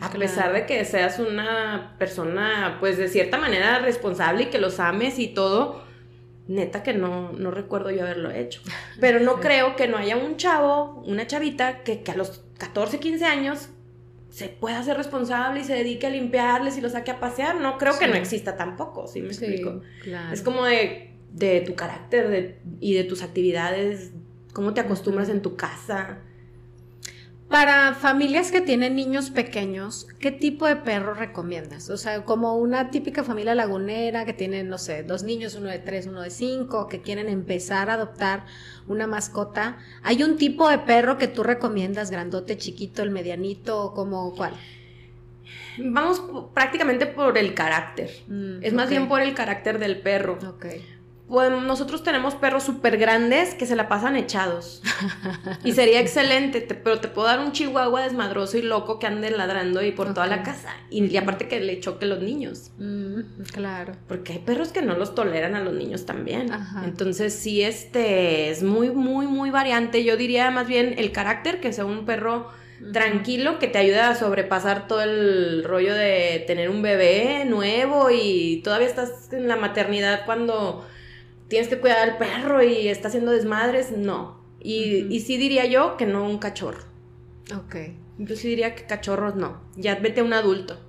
[0.00, 0.18] A claro.
[0.20, 5.18] pesar de que seas una persona, pues de cierta manera responsable y que los ames
[5.18, 5.82] y todo,
[6.46, 8.60] neta que no, no recuerdo yo haberlo hecho.
[9.00, 13.00] Pero no creo que no haya un chavo, una chavita, que, que a los 14,
[13.00, 13.68] 15 años
[14.30, 17.56] se pueda hacer responsable y se dedique a limpiarles y los saque a pasear.
[17.60, 19.80] No creo que no exista tampoco, ¿sí me Sí, explico?
[20.02, 20.32] claro.
[20.32, 24.12] Es como de, de tu carácter de- y de tus actividades,
[24.52, 26.18] cómo te acostumbras en tu casa.
[27.48, 31.90] Para familias que tienen niños pequeños, ¿qué tipo de perro recomiendas?
[31.90, 35.78] O sea, como una típica familia lagunera que tiene, no sé, dos niños, uno de
[35.78, 38.46] tres, uno de cinco, que quieren empezar a adoptar
[38.88, 39.76] una mascota.
[40.02, 44.54] ¿Hay un tipo de perro que tú recomiendas, grandote, chiquito, el medianito, o como cuál?
[45.78, 46.22] Vamos
[46.54, 48.10] prácticamente por el carácter.
[48.28, 50.38] Mm, Es más bien por el carácter del perro.
[50.48, 50.66] Ok.
[51.32, 54.82] Pues nosotros tenemos perros súper grandes que se la pasan echados.
[55.64, 59.30] y sería excelente, te- pero te puedo dar un chihuahua desmadroso y loco que ande
[59.30, 60.68] ladrando y por toda la casa.
[60.90, 62.72] Y, y aparte que le choque los niños.
[62.76, 63.94] Mm, claro.
[64.06, 66.52] Porque hay perros que no los toleran a los niños también.
[66.52, 66.82] Ajá.
[66.84, 70.04] Entonces sí, este es muy, muy, muy variante.
[70.04, 72.50] Yo diría más bien el carácter, que sea un perro
[72.92, 78.60] tranquilo, que te ayude a sobrepasar todo el rollo de tener un bebé nuevo y
[78.64, 80.86] todavía estás en la maternidad cuando
[81.52, 83.92] tienes que cuidar al perro y está haciendo desmadres.
[83.94, 84.42] No.
[84.58, 86.80] Y, y sí diría yo que no un cachorro.
[87.54, 87.76] Ok.
[88.16, 89.60] Yo sí diría que cachorros no.
[89.76, 90.80] Ya vete a un adulto.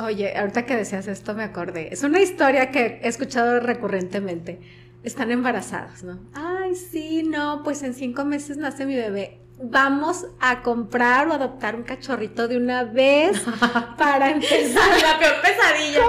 [0.00, 1.92] Oye, ahorita que decías esto me acordé.
[1.92, 4.60] Es una historia que he escuchado recurrentemente.
[5.02, 6.20] Están embarazadas, ¿no?
[6.32, 9.40] Ay, sí, no, pues en cinco meses nace mi bebé.
[9.60, 13.42] Vamos a comprar o adoptar un cachorrito de una vez
[13.98, 14.88] para empezar.
[15.02, 16.00] La peor pesadilla.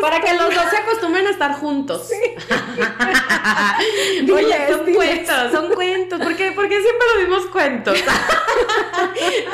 [0.00, 2.08] Para que los dos se acostumbren a estar juntos.
[4.32, 6.20] Oye, son cuentos, son cuentos.
[6.20, 7.98] ¿Por qué, siempre los mismos cuentos?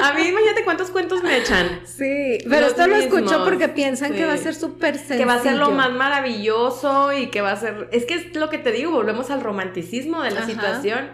[0.03, 1.81] a mí, imagínate cuántos cuentos me echan.
[1.85, 5.19] Sí, pero esto lo escucho porque piensan que va a ser súper sencillo.
[5.19, 7.89] Que va a ser lo más maravilloso y que va a ser.
[7.93, 11.11] Es que es lo que te digo, volvemos al romanticismo de la situación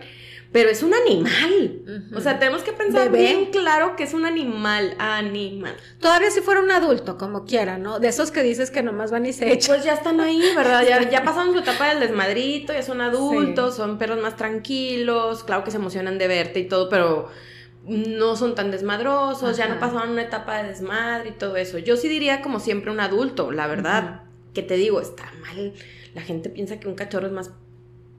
[0.55, 1.83] pero es un animal.
[2.15, 5.75] O sea, tenemos que pensar bien claro que es un animal, animal.
[5.99, 7.99] Todavía si fuera un adulto, como quiera, ¿no?
[7.99, 9.75] De esos que dices que nomás van y se echan.
[9.75, 10.85] Pues ya están ahí, ¿verdad?
[10.89, 15.65] Ya, ya pasaron su etapa del desmadrito, ya son adultos, son perros más tranquilos, claro
[15.65, 17.31] que se emocionan de verte y todo, pero
[17.89, 21.79] no son tan desmadrosos, ya no pasaron una etapa de desmadre y todo eso.
[21.79, 24.21] Yo sí diría como siempre un adulto, la verdad,
[24.53, 25.73] que te digo, está mal.
[26.15, 27.51] La gente piensa que un cachorro es más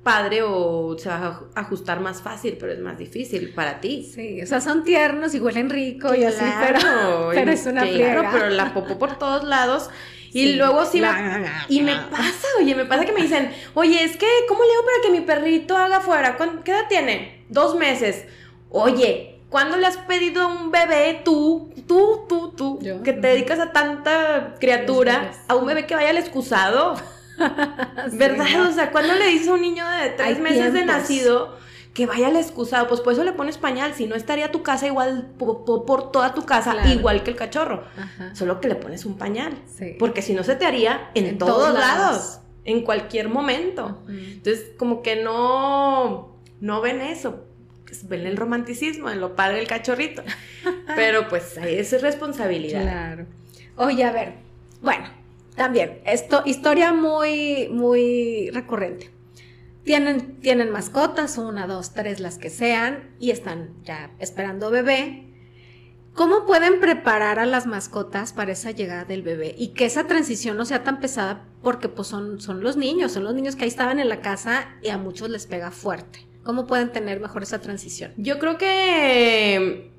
[0.05, 4.07] padre o se va a ajustar más fácil, pero es más difícil para ti.
[4.13, 8.29] Sí, o sea, son tiernos y huelen rico y así, pero, pero es una claro,
[8.31, 9.89] pero la popó por todos lados.
[10.31, 11.07] Y luego sí me,
[11.69, 14.85] y me pasa, oye, me pasa que me dicen, oye, es que, ¿cómo le hago
[14.85, 16.37] para que mi perrito haga fuera?
[16.63, 17.43] ¿Qué edad tiene?
[17.49, 18.25] Dos meses.
[18.69, 23.59] Oye, ¿cuándo le has pedido a un bebé, tú, tú, tú, tú, que te dedicas
[23.59, 26.95] a tanta criatura, a un bebé que vaya al excusado?
[28.13, 28.67] ¿Verdad?
[28.69, 31.57] O sea, cuando le dices a un niño de tres meses de nacido
[31.93, 34.85] que vaya al excusado, pues por eso le pones pañal, si no estaría tu casa
[34.85, 37.85] igual por, toda tu casa, igual que el cachorro,
[38.33, 39.57] solo que le pones un pañal,
[39.97, 42.39] porque si no se te haría en, todos, lados.
[42.65, 44.03] en cualquier momento.
[44.09, 47.45] Entonces, como que no, no ven eso,
[47.85, 50.21] pues, ven el romanticismo, en lo padre del cachorrito,
[50.97, 52.81] pero pues ahí es responsabilidad.
[52.81, 53.25] Claro.
[53.77, 54.33] Oye, a ver,
[54.81, 55.05] bueno,
[55.55, 59.11] también, esto, historia muy, muy recurrente.
[59.83, 65.25] Tienen, tienen mascotas, una, dos, tres, las que sean, y están ya esperando bebé.
[66.13, 70.55] ¿Cómo pueden preparar a las mascotas para esa llegada del bebé y que esa transición
[70.55, 73.69] no sea tan pesada porque pues son, son los niños, son los niños que ahí
[73.69, 76.25] estaban en la casa y a muchos les pega fuerte?
[76.43, 78.13] ¿Cómo pueden tener mejor esa transición?
[78.15, 79.91] Yo creo que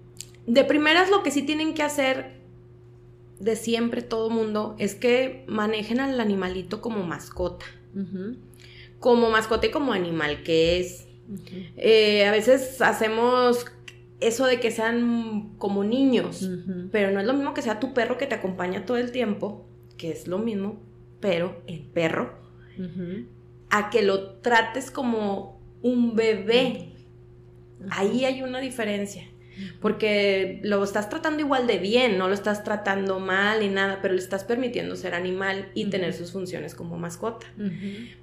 [0.47, 2.46] de primeras lo que sí tienen que hacer
[3.40, 7.66] de siempre todo mundo es que manejen al animalito como mascota.
[9.01, 11.07] Como mascota y como animal que es.
[11.77, 13.66] Eh, a veces hacemos
[14.20, 16.49] eso de que sean como niños,
[16.92, 19.66] pero no es lo mismo que sea tu perro que te acompaña todo el tiempo,
[19.96, 20.81] que es lo mismo,
[21.20, 22.38] pero el perro,
[23.70, 26.92] a que lo trates como un bebé.
[27.90, 29.29] Ahí hay una diferencia
[29.81, 34.14] porque lo estás tratando igual de bien, no lo estás tratando mal ni nada, pero
[34.14, 37.47] le estás permitiendo ser animal y tener sus funciones como mascota.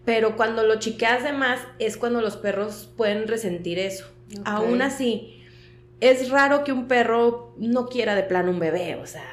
[0.05, 4.05] Pero cuando lo chiqueas de más es cuando los perros pueden resentir eso.
[4.45, 5.41] Aún así,
[5.99, 9.23] es raro que un perro no quiera de plano un bebé, o sea,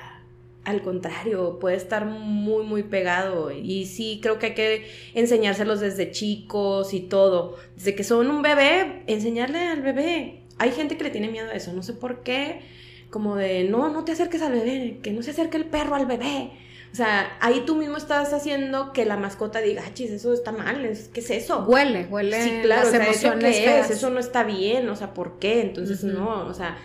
[0.64, 3.50] al contrario, puede estar muy, muy pegado.
[3.50, 7.56] Y sí, creo que hay que enseñárselos desde chicos y todo.
[7.76, 11.54] Desde que son un bebé, enseñarle al bebé hay gente que le tiene miedo a
[11.54, 12.60] eso, no sé por qué,
[13.08, 16.04] como de, no, no te acerques al bebé, que no se acerque el perro al
[16.04, 16.50] bebé.
[16.92, 20.52] O sea, ahí tú mismo estás haciendo que la mascota diga, ah, chis, eso está
[20.52, 20.82] mal,
[21.14, 21.64] ¿qué es eso?
[21.66, 22.42] Huele, huele.
[22.42, 23.90] Sí, claro, ¿eso qué es?
[23.90, 25.62] Eso no está bien, o sea, ¿por qué?
[25.62, 26.76] Entonces, no, o sea,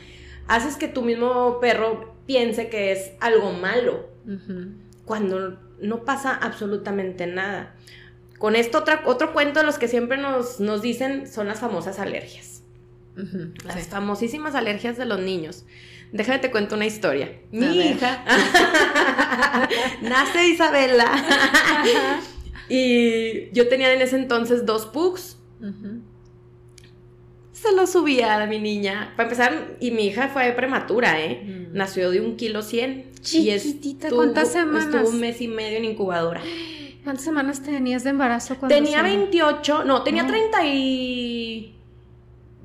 [0.48, 4.08] haces que tu mismo perro piense que es algo malo,
[5.04, 7.76] cuando no pasa absolutamente nada.
[8.38, 12.00] Con esto, otra, otro cuento de los que siempre nos, nos dicen son las famosas
[12.00, 12.55] alergias.
[13.66, 15.66] Las famosísimas alergias de los niños.
[16.12, 17.40] Déjame te cuento una historia.
[17.52, 18.24] Mi hija
[20.02, 21.24] nace Isabela
[22.70, 25.38] y yo tenía en ese entonces dos pugs.
[27.52, 29.14] Se lo subía a mi niña.
[29.16, 31.70] Para empezar, y mi hija fue prematura, ¿eh?
[31.72, 33.12] Nació de un kilo cien.
[33.22, 34.86] Chiquitita, ¿cuántas semanas?
[34.86, 36.42] Estuvo un mes y medio en incubadora.
[37.04, 38.56] ¿Cuántas semanas tenías de embarazo?
[38.56, 41.76] Cuando tenía 28, no, tenía 30 y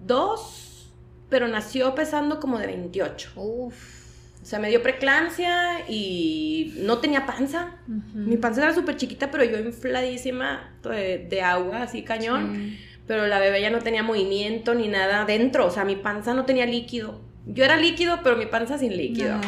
[0.07, 0.91] dos,
[1.29, 3.33] pero nació pesando como de 28.
[3.37, 4.01] Uf.
[4.43, 7.77] O sea, me dio preclampsia y no tenía panza.
[8.15, 12.77] Mi panza era súper chiquita, pero yo infladísima de, agua, así cañón.
[13.07, 15.67] Pero la bebé ya no tenía movimiento ni nada dentro.
[15.67, 17.21] O sea, mi panza no tenía líquido.
[17.47, 19.39] Yo era líquido, pero mi panza sin líquido.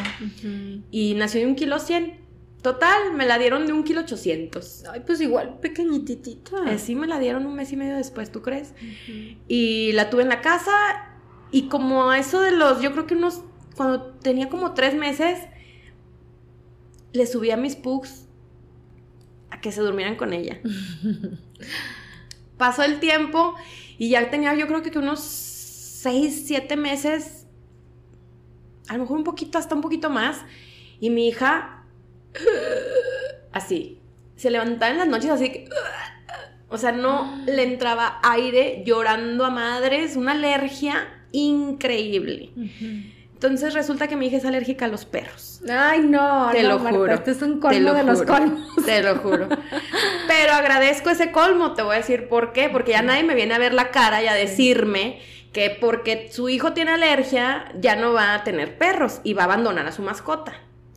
[0.91, 2.22] Y nació de un kilo cien.
[2.63, 4.83] Total, me la dieron de un kilo ochocientos.
[4.91, 6.71] Ay, pues igual, pequeñitita.
[6.71, 8.73] Eh, sí, me la dieron un mes y medio después, ¿tú crees?
[9.47, 10.71] Y la tuve en la casa
[11.51, 13.41] y como a eso de los, yo creo que unos,
[13.75, 15.39] cuando tenía como tres meses,
[17.11, 18.27] le subí a mis pugs
[19.51, 20.59] a que se durmieran con ella.
[22.57, 23.55] Pasó el tiempo
[23.97, 27.43] y ya tenía yo creo que unos seis, siete meses
[28.87, 30.37] a lo mejor un poquito, hasta un poquito más.
[30.99, 31.72] Y mi hija,
[33.51, 34.01] así,
[34.35, 35.69] se levantaba en las noches así que...
[36.69, 42.49] O sea, no le entraba aire llorando a madres, una alergia increíble.
[43.43, 45.61] Entonces resulta que mi hija es alérgica a los perros.
[45.69, 47.13] Ay, no, te lo juro.
[47.13, 48.73] Este es un colmo de los colmos.
[48.85, 49.49] Te lo juro.
[50.27, 52.69] Pero agradezco ese colmo, te voy a decir por qué.
[52.69, 55.19] Porque ya nadie me viene a ver la cara y a decirme
[55.51, 59.45] que porque su hijo tiene alergia ya no va a tener perros y va a
[59.45, 60.53] abandonar a su mascota.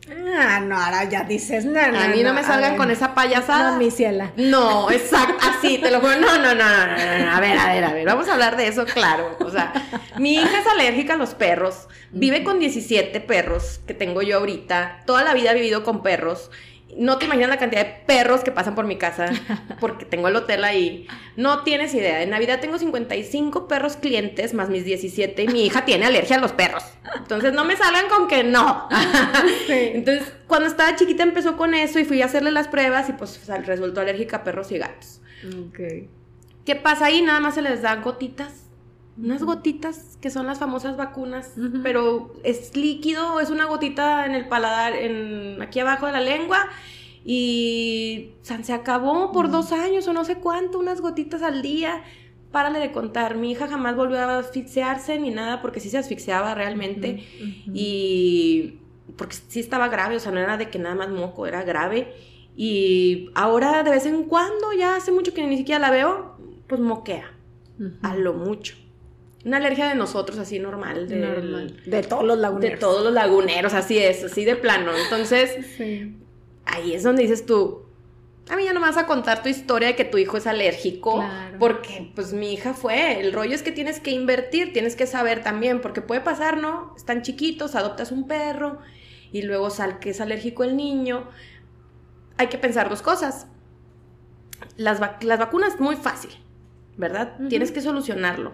[0.09, 3.71] Ah, no, ahora ya dices, no, A mí no, me salgan con esa payasada.
[3.71, 4.31] No, mi ciela.
[4.35, 6.17] No, exacto, así, te lo juro.
[6.17, 8.55] No, no, no, no, no, no, a ver, a ver, a ver, vamos a hablar
[8.55, 9.37] de eso, claro.
[9.39, 9.73] O sea,
[10.17, 15.03] mi hija es alérgica a los perros, vive con 17 perros que tengo yo ahorita,
[15.05, 16.51] toda la vida ha vivido con perros
[16.97, 19.29] no te imaginas la cantidad de perros que pasan por mi casa
[19.79, 21.07] porque tengo el hotel ahí.
[21.35, 22.21] No tienes idea.
[22.21, 26.39] En Navidad tengo 55 perros clientes más mis 17 y mi hija tiene alergia a
[26.39, 26.83] los perros.
[27.15, 28.89] Entonces no me salgan con que no.
[29.69, 33.39] Entonces cuando estaba chiquita empezó con eso y fui a hacerle las pruebas y pues
[33.65, 35.21] resultó alérgica a perros y gatos.
[36.65, 37.21] ¿Qué pasa ahí?
[37.21, 38.66] Nada más se les dan gotitas
[39.17, 41.53] unas gotitas que son las famosas vacunas,
[41.83, 46.67] pero es líquido, es una gotita en el paladar, en aquí abajo de la lengua
[47.25, 52.03] y se acabó por dos años o no sé cuánto, unas gotitas al día.
[52.51, 56.55] Párale de contar, mi hija jamás volvió a asfixiarse ni nada porque sí se asfixiaba
[56.55, 57.25] realmente
[57.73, 58.75] y
[59.17, 62.13] porque sí estaba grave, o sea, no era de que nada más moco, era grave.
[62.55, 66.37] Y ahora de vez en cuando, ya hace mucho que ni siquiera la veo,
[66.67, 67.33] pues moquea,
[68.01, 68.75] a lo mucho.
[69.45, 71.07] Una alergia de nosotros, así normal.
[71.07, 72.71] De todos los laguneros.
[72.71, 74.91] De todos los laguneros, así es, así de plano.
[74.95, 75.79] Entonces,
[76.65, 77.87] ahí es donde dices tú,
[78.49, 80.47] a mí ya no me vas a contar tu historia de que tu hijo es
[80.47, 81.23] alérgico,
[81.59, 83.19] porque pues mi hija fue.
[83.19, 86.93] El rollo es que tienes que invertir, tienes que saber también, porque puede pasar, ¿no?
[86.95, 88.79] Están chiquitos, adoptas un perro
[89.31, 91.29] y luego sal que es alérgico el niño.
[92.37, 93.47] Hay que pensar dos cosas.
[94.77, 96.31] Las, las vacunas, muy fácil.
[96.97, 97.37] ¿Verdad?
[97.49, 98.53] Tienes que solucionarlo.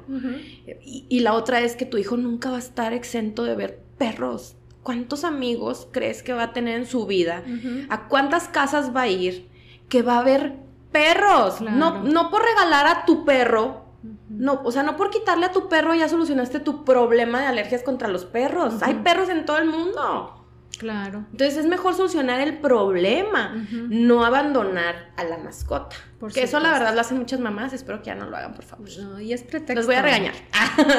[0.83, 4.55] y, la otra es que tu hijo nunca va a estar exento de ver perros.
[4.83, 7.43] ¿Cuántos amigos crees que va a tener en su vida?
[7.89, 9.47] ¿A cuántas casas va a ir
[9.89, 10.55] que va a ver
[10.91, 11.61] perros?
[11.61, 13.83] No, no por regalar a tu perro.
[14.29, 17.83] No, o sea, no por quitarle a tu perro ya solucionaste tu problema de alergias
[17.83, 18.83] contra los perros.
[18.83, 20.42] Hay perros en todo el mundo.
[20.78, 21.26] Claro.
[21.32, 25.95] Entonces es mejor solucionar el problema, no abandonar a la mascota.
[26.19, 28.63] Porque eso la verdad lo hacen muchas mamás, espero que ya no lo hagan, por
[28.63, 28.88] favor.
[28.97, 29.76] No, y es pretexto.
[29.76, 30.34] Los voy a regañar.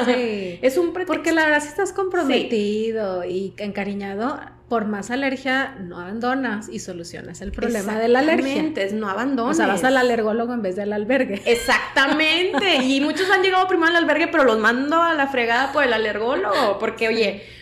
[0.05, 0.59] Sí.
[0.63, 1.13] es un pretexto.
[1.13, 7.41] Porque la verdad si estás comprometido y encariñado, por más alergia, no abandonas y solucionas
[7.41, 8.63] el problema de la alergia.
[8.93, 9.55] no abandonas.
[9.55, 11.43] O sea, vas al alergólogo en vez del albergue.
[11.47, 12.77] Exactamente.
[12.77, 15.93] y muchos han llegado primero al albergue, pero los mando a la fregada por el
[15.93, 16.79] alergólogo.
[16.79, 17.54] Porque, oye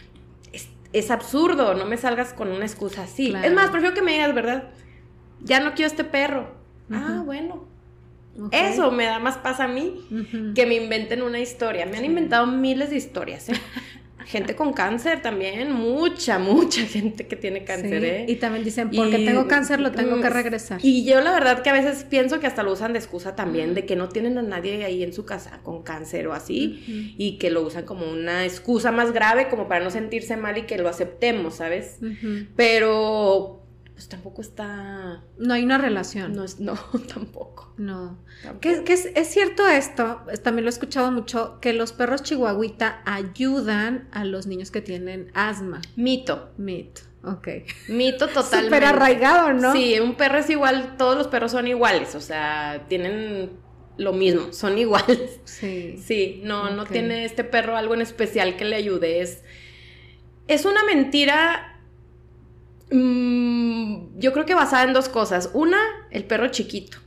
[0.93, 3.35] es absurdo, no me salgas con una excusa así.
[3.43, 4.71] Es más, prefiero que me digas, ¿verdad?
[5.41, 6.55] Ya no quiero este perro.
[6.91, 7.67] Ah, bueno.
[8.51, 10.07] Eso me da más paz a mí
[10.55, 11.85] que me inventen una historia.
[11.87, 13.55] Me han inventado miles de historias, ¿eh?
[14.27, 18.25] gente con cáncer también, mucha, mucha gente que tiene cáncer, ¿eh?
[18.29, 20.81] Y también dicen, porque tengo cáncer lo tengo que regresar.
[20.83, 23.75] Y yo la verdad que a veces pienso que hasta lo usan de excusa también,
[23.75, 27.39] de que no tienen a nadie ahí en su casa con cáncer o así, y
[27.39, 30.79] que lo usan como una excusa más grave, como para no sentirse mal y que
[30.79, 31.99] lo aceptemos, ¿sabes?
[32.57, 33.62] Pero
[34.03, 35.23] pues tampoco está...
[35.39, 36.35] No hay una relación.
[36.35, 36.75] No, no
[37.07, 37.73] tampoco.
[37.77, 38.19] No.
[38.61, 44.25] Que, es, cierto esto, también lo he escuchado mucho, que los perros chihuahuita ayudan a
[44.25, 45.83] los niños que tienen asma.
[45.95, 46.51] Mito.
[46.57, 47.03] Mito.
[47.23, 47.49] Ok.
[47.87, 48.77] Mito totalmente.
[48.77, 49.73] Súper arraigado, ¿no?
[49.73, 53.51] Sí, un perro es igual, todos los perros son iguales, o sea, tienen
[53.99, 55.39] lo mismo, son iguales.
[55.45, 55.97] Sí.
[56.05, 59.21] Sí, no, no tiene este perro algo en especial que le ayude.
[59.21, 59.45] Es,
[60.49, 61.72] es una mentira
[62.93, 65.51] Mm, yo creo que basada en dos cosas.
[65.55, 65.79] Una,
[66.11, 66.99] el perro chiquito,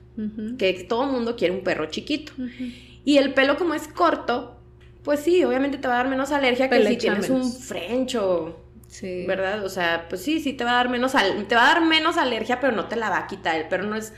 [0.58, 2.34] que todo el mundo quiere un perro chiquito.
[3.04, 4.60] Y el pelo como es corto,
[5.04, 8.62] pues sí, obviamente te va a dar menos alergia que si tienes un frencho.
[8.88, 9.26] Sí.
[9.28, 9.66] ¿Verdad?
[9.66, 12.16] O sea, pues sí, sí te va a dar menos te va a dar menos
[12.18, 13.56] alergia, pero no te la va a quitar.
[13.56, 14.14] El perro no es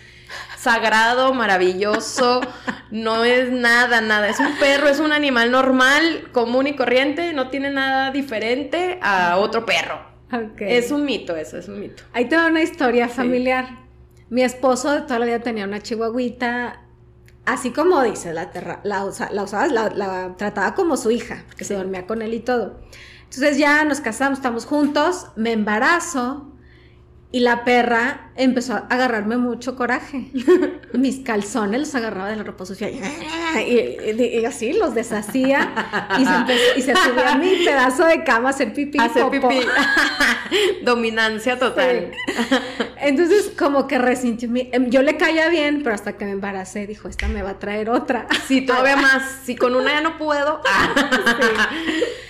[0.55, 2.41] sagrado, maravilloso,
[2.91, 4.29] no es nada, nada.
[4.29, 9.37] Es un perro, es un animal normal, común y corriente, no tiene nada diferente a
[9.37, 10.16] otro perro.
[10.59, 12.03] Es un mito eso, es un mito.
[12.13, 13.85] Ahí te una historia familiar.
[14.29, 16.81] Mi esposo de toda la vida tenía una chihuahuita,
[17.45, 18.51] así como dice, la,
[18.83, 22.79] la, usaba, la, trataba como su hija, porque se dormía con él y todo.
[23.23, 26.51] Entonces ya nos casamos, estamos juntos, me embarazo
[27.29, 30.31] Y la perra empezó a agarrarme mucho coraje.
[30.93, 35.73] Mis calzones los agarraba de la ropa sucia y, así los deshacía
[36.17, 38.97] y se, y se, subía a mi pedazo de cama a hacer pipí.
[38.97, 39.59] hacer pipí.
[40.83, 42.11] Dominancia total.
[43.01, 44.69] Entonces, como que resintió mi...
[44.71, 47.59] Em, yo le caía bien, pero hasta que me embaracé, dijo, esta me va a
[47.59, 48.27] traer otra.
[48.47, 49.23] Sí, todavía más.
[49.43, 50.61] Si con una ya no puedo.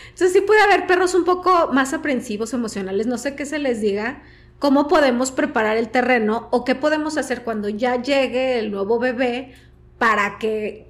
[0.10, 3.82] Entonces sí puede haber perros un poco más aprensivos, emocionales, no sé qué se les
[3.82, 4.24] diga,
[4.60, 9.54] cómo podemos preparar el terreno o qué podemos hacer cuando ya llegue el nuevo bebé
[9.98, 10.88] para que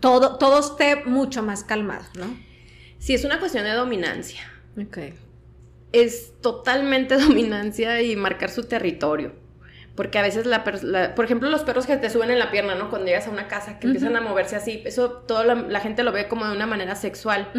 [0.00, 2.36] todo, todo esté mucho más calmado, ¿no?
[2.98, 4.42] Sí, es una cuestión de dominancia.
[4.80, 4.98] Ok.
[5.92, 9.32] Es totalmente dominancia y marcar su territorio.
[9.94, 10.64] Porque a veces, la,
[11.14, 12.88] por ejemplo, los perros que te suben en la pierna, ¿no?
[12.88, 16.12] Cuando llegas a una casa, que empiezan a moverse así, eso toda la, gente lo
[16.12, 17.50] ve como de una manera sexual.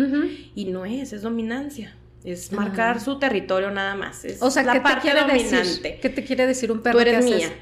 [0.55, 1.95] Y no es, es dominancia.
[2.23, 4.23] Es marcar su territorio nada más.
[4.23, 5.99] Es o sea, la ¿qué parte te quiere dominante.
[6.01, 6.97] ¿Qué te quiere decir un perro?
[6.97, 7.53] Tú eres mía.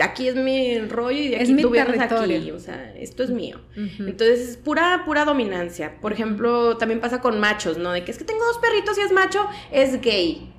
[0.00, 2.38] aquí es mi rollo y aquí es mi tú territorio.
[2.38, 2.50] aquí.
[2.50, 3.60] O sea, esto es mío.
[3.76, 6.00] Entonces es pura, pura dominancia.
[6.00, 7.92] Por ejemplo, también pasa con machos, ¿no?
[7.92, 10.52] De que es que tengo dos perritos y es macho, es gay.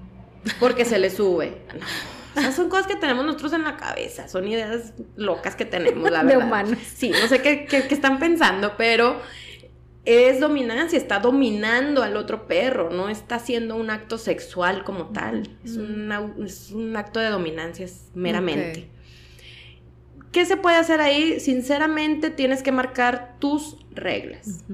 [0.60, 1.58] Porque se le sube.
[2.36, 6.10] O sea, son cosas que tenemos nosotros en la cabeza, son ideas locas que tenemos,
[6.10, 6.40] la verdad.
[6.40, 6.80] De humanos.
[6.96, 9.22] Sí, no sé qué, qué, qué están pensando, pero
[10.06, 15.50] es dominancia, está dominando al otro perro, no está haciendo un acto sexual como tal,
[15.64, 18.90] es, un acto de dominancia meramente.
[20.32, 21.40] ¿Qué se puede hacer ahí?
[21.40, 24.66] Sinceramente tienes que marcar tus reglas.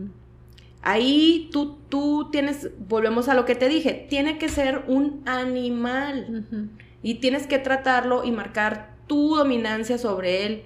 [0.82, 6.78] Ahí tú, tú tienes, volvemos a lo que te dije, tiene que ser un animal
[7.04, 10.64] y tienes que tratarlo y marcar tu dominancia sobre él.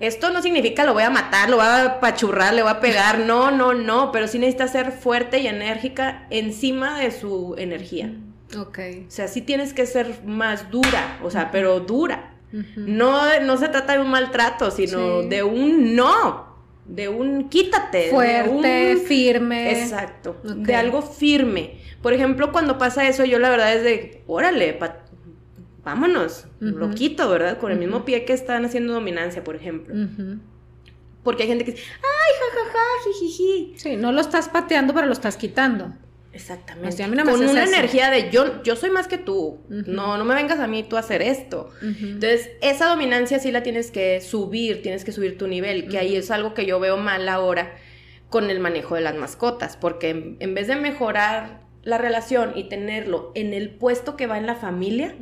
[0.00, 3.20] Esto no significa lo voy a matar, lo voy a pachurrar, le voy a pegar,
[3.20, 8.10] no, no, no, pero sí necesita ser fuerte y enérgica encima de su energía.
[8.58, 8.78] Ok.
[9.06, 12.32] O sea, sí tienes que ser más dura, o sea, pero dura.
[12.76, 16.56] No, no se trata de un maltrato, sino de un no,
[16.86, 18.10] de un quítate.
[18.10, 19.72] Fuerte, firme.
[19.72, 21.80] Exacto, de algo firme.
[22.00, 24.78] Por ejemplo, cuando pasa eso, yo la verdad es de, órale,
[25.84, 27.58] vámonos, lo quito, ¿verdad?
[27.58, 29.94] Con el mismo pie que están haciendo dominancia, por ejemplo.
[31.22, 33.74] Porque hay gente que dice, ay, jajaja, jijiji.
[33.76, 35.92] Sí, no lo estás pateando, pero lo estás quitando.
[36.34, 36.96] Exactamente.
[37.24, 39.60] Con una energía de yo, yo soy más que tú.
[39.68, 41.70] No, no me vengas a mí tú a hacer esto.
[41.80, 46.16] Entonces, esa dominancia sí la tienes que subir, tienes que subir tu nivel, que ahí
[46.16, 47.76] es algo que yo veo mal ahora
[48.28, 53.30] con el manejo de las mascotas, porque en vez de mejorar la relación y tenerlo
[53.34, 55.14] en el puesto que va en la familia,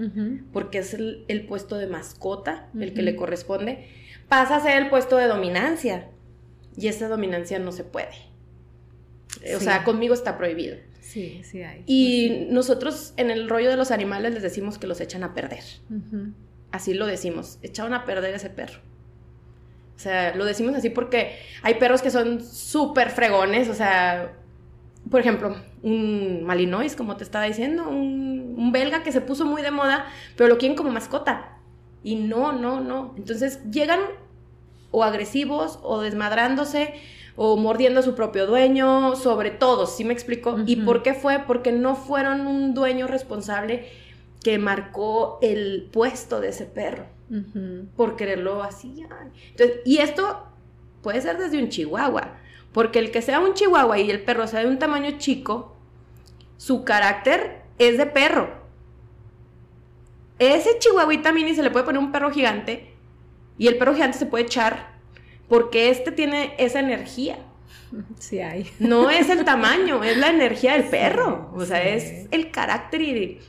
[0.53, 3.89] porque es el, puesto de mascota, el que le corresponde,
[4.29, 6.09] pasa a ser el puesto de dominancia.
[6.77, 8.15] Y esa dominancia no se puede.
[9.57, 10.77] O sea, conmigo está prohibido.
[11.01, 11.83] Sí, sí hay.
[11.87, 15.65] Y nosotros en el rollo de los animales les decimos que los echan a perder.
[16.71, 18.79] Así lo decimos, echaron a perder ese perro.
[19.97, 24.33] O sea, lo decimos así porque hay perros que son súper fregones, o sea,
[25.11, 29.71] por ejemplo, un Malinois, como te estaba diciendo, un, belga que se puso muy de
[29.71, 31.59] moda, pero lo quieren como mascota.
[32.03, 33.15] Y no, no, no.
[33.17, 34.01] Entonces llegan
[34.91, 36.95] o agresivos o desmadrándose
[37.37, 40.59] o mordiendo a su propio dueño, sobre todo, ¿sí me explico?
[40.67, 41.41] ¿Y por qué fue?
[41.41, 43.89] Porque no fueron un dueño responsable
[44.43, 47.07] que marcó el puesto de ese perro
[47.97, 49.05] por quererlo así.
[49.51, 50.47] Entonces, y esto
[51.03, 52.37] puede ser desde un chihuahua.
[52.73, 55.77] Porque el que sea un chihuahua y el perro sea de un tamaño chico,
[56.57, 58.63] su carácter es de perro.
[60.39, 62.95] Ese chihuahuita mini se le puede poner un perro gigante
[63.59, 64.93] y el perro gigante se puede echar
[65.49, 67.39] porque este tiene esa energía.
[68.19, 68.71] Sí hay.
[68.79, 71.51] No es el tamaño, es la energía del perro.
[71.55, 73.41] o sea, es el carácter y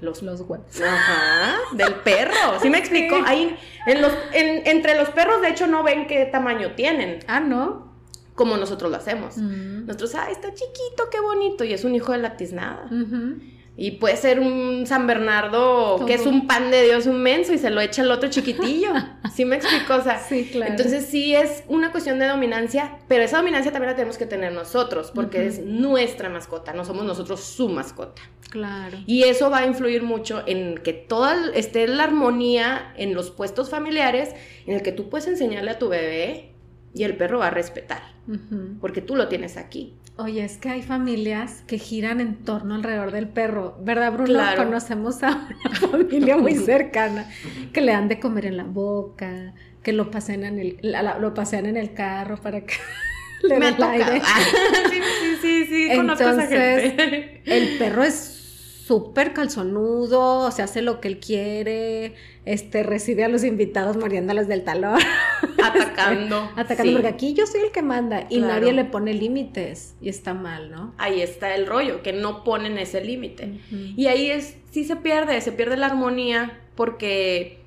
[0.00, 0.80] los, los huevos.
[0.80, 2.60] Ajá, del perro.
[2.60, 3.16] ¿Sí me explico?
[3.24, 3.56] Ahí,
[3.86, 7.20] en los, entre los perros, de hecho, no ven qué tamaño tienen.
[7.26, 7.93] Ah, ¿no?
[8.34, 9.36] Como nosotros lo hacemos.
[9.36, 12.88] Nosotros, ah, está chiquito, qué bonito, y es un hijo de la tiznada.
[13.76, 17.70] Y puede ser un San Bernardo que es un pan de Dios inmenso y se
[17.70, 18.92] lo echa el otro chiquitillo.
[19.34, 19.96] ¿Sí me explico?
[19.96, 20.70] O sea, sí, claro.
[20.70, 24.52] Entonces sí es una cuestión de dominancia, pero esa dominancia también la tenemos que tener
[24.52, 28.22] nosotros, porque es nuestra mascota, no somos nosotros su mascota.
[28.48, 28.98] Claro.
[29.06, 33.70] Y eso va a influir mucho en que toda esté la armonía en los puestos
[33.70, 34.30] familiares,
[34.66, 36.53] en el que tú puedes enseñarle a tu bebé
[36.94, 38.14] y el perro va a respetar
[38.80, 39.94] porque tú lo tienes aquí.
[40.16, 44.40] Oye, es que hay familias que giran en torno alrededor del perro, ¿verdad, Bruno?
[44.56, 47.28] Conocemos a una familia muy cercana
[47.72, 51.66] que le dan de comer en la boca, que lo pasean en el, lo pasean
[51.66, 52.74] en el carro para que
[53.42, 54.12] le Me ha tocado.
[54.90, 56.94] sí, sí, sí, sí, Entonces,
[57.44, 58.33] el perro es
[58.86, 62.14] súper calzonudo, se hace lo que él quiere,
[62.44, 64.98] este, recibe a los invitados muriéndoles del talón.
[65.64, 66.44] Atacando.
[66.50, 70.10] Este, atacando, porque aquí yo soy el que manda y nadie le pone límites y
[70.10, 70.94] está mal, ¿no?
[70.98, 73.60] Ahí está el rollo, que no ponen ese límite.
[73.70, 77.60] Y ahí es, sí se pierde, se pierde la armonía porque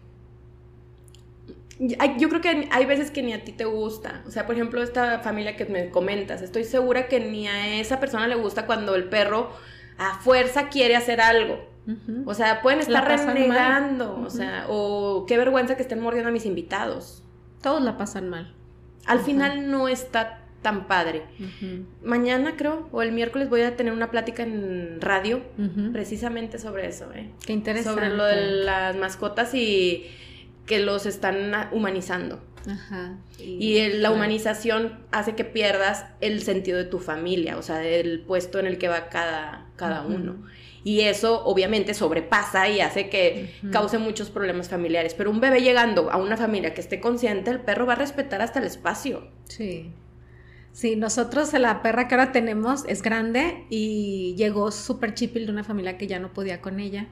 [1.80, 4.24] yo creo que hay veces que ni a ti te gusta.
[4.28, 8.00] O sea, por ejemplo, esta familia que me comentas, estoy segura que ni a esa
[8.00, 9.50] persona le gusta cuando el perro
[9.98, 11.66] a fuerza quiere hacer algo.
[12.26, 16.46] O sea, pueden estar renegando, o sea, o qué vergüenza que estén mordiendo a mis
[16.46, 17.24] invitados.
[17.62, 18.54] Todos la pasan mal.
[19.06, 21.24] Al final no está tan padre.
[22.04, 25.42] Mañana creo, o el miércoles voy a tener una plática en radio
[25.94, 27.32] precisamente sobre eso, ¿eh?
[27.46, 28.02] Qué interesante.
[28.02, 30.08] Sobre lo de las mascotas y
[30.66, 32.42] que los están humanizando.
[32.70, 33.16] Ajá.
[33.40, 38.60] Y, la humanización hace que pierdas el sentido de tu familia, o sea, del puesto
[38.60, 40.36] en el que va cada, cada uno.
[40.84, 45.14] Y eso obviamente sobrepasa y hace que cause muchos problemas familiares.
[45.14, 48.42] Pero un bebé llegando a una familia que esté consciente, el perro va a respetar
[48.42, 49.28] hasta el espacio.
[49.46, 49.92] Sí.
[50.72, 55.64] Sí, nosotros la perra que ahora tenemos es grande y llegó súper chipil de una
[55.64, 57.08] familia que ya no podía con ella.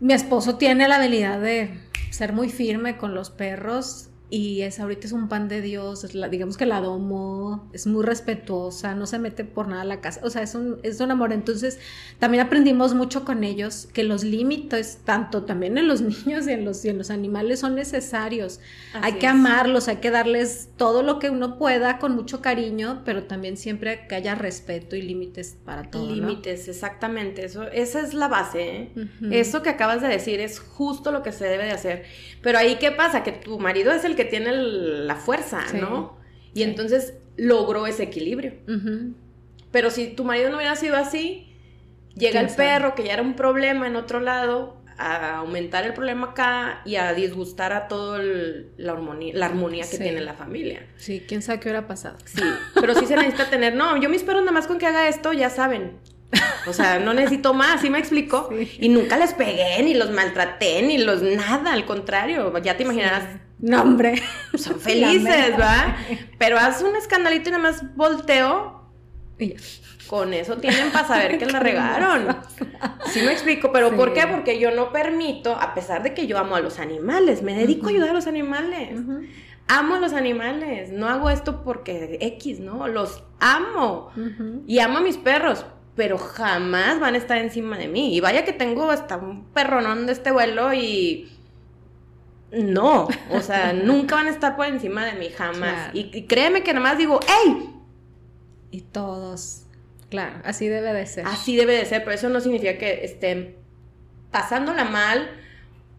[0.00, 1.78] Mi esposo tiene la habilidad de
[2.10, 6.56] ser muy firme con los perros y es ahorita es un pan de Dios, digamos
[6.56, 10.30] que la domo, es muy respetuosa, no se mete por nada a la casa, o
[10.30, 11.32] sea, es un, es un amor.
[11.32, 11.78] Entonces,
[12.18, 16.64] también aprendimos mucho con ellos que los límites, tanto también en los niños y en
[16.64, 18.58] los, y en los animales, son necesarios.
[18.94, 23.24] hay que amarlos, hay que darles todo lo que uno pueda con mucho cariño, pero
[23.24, 26.12] también siempre que haya respeto y límites para todo.
[26.12, 28.90] Límites, exactamente, eso, esa es la base.
[28.96, 29.08] ¿eh?
[29.30, 32.04] Eso que acabas de decir es justo lo que se debe de hacer.
[32.42, 33.22] Pero ahí, ¿qué pasa?
[33.22, 36.16] Que tu marido es el que tiene la fuerza, ¿no?
[36.54, 38.54] Y entonces logró ese equilibrio.
[39.70, 41.54] Pero si tu marido no hubiera sido así,
[42.14, 46.28] llega el perro, que ya era un problema en otro lado, a aumentar el problema
[46.28, 50.86] acá y a disgustar a toda la, armonía, la armonía que tiene la familia.
[50.96, 52.16] Sí, quién sabe qué hubiera pasado.
[52.24, 52.42] Sí,
[52.74, 55.32] pero sí se necesita tener, no, yo me espero nada más con que haga esto,
[55.32, 55.98] ya saben.
[56.66, 58.48] O sea, no necesito más, ¿sí me explico?
[58.78, 63.24] Y nunca les pegué, ni los maltraté, ni los nada, al contrario, ya te imaginarás
[63.58, 64.22] no, hombre.
[64.54, 65.96] Son felices, ¿va?
[66.38, 68.84] Pero haz un escandalito y nada más volteo.
[70.08, 72.36] Con eso tienen para saber que la regaron.
[73.06, 74.26] Sí me explico, pero ¿por qué?
[74.26, 77.86] Porque yo no permito, a pesar de que yo amo a los animales, me dedico
[77.86, 78.98] a ayudar a los animales.
[79.68, 82.86] Amo a los animales, no hago esto porque X, ¿no?
[82.86, 84.10] Los amo.
[84.66, 88.16] Y amo a mis perros, pero jamás van a estar encima de mí.
[88.16, 91.35] Y vaya que tengo hasta un perronón de este vuelo y
[92.52, 95.90] no, o sea, nunca van a estar por encima de mí, jamás.
[95.94, 97.70] Y, créeme que nada más digo, ¡Ey!
[98.70, 99.62] Y todos,
[100.10, 101.26] claro, así debe de ser.
[101.26, 103.56] Así debe de ser, pero eso no significa que estén
[104.30, 105.30] pasándola mal,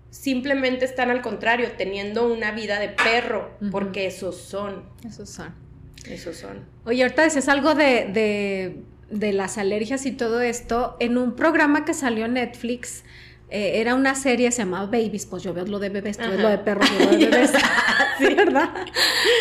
[0.10, 4.84] simplemente están al contrario, teniendo una vida de perro, porque esos son.
[5.06, 5.54] Esos son.
[6.10, 6.66] Esos son.
[6.86, 10.96] Oye, ahorita decías algo de, de, de las alergias y todo esto.
[11.00, 13.04] En un programa que salió en Netflix,
[13.50, 16.40] eh, era una serie, se llamaba Babies, pues yo veo lo de bebés, tú ves
[16.40, 17.52] lo de perros, yo veo de bebés,
[18.18, 18.70] sí, ¿verdad?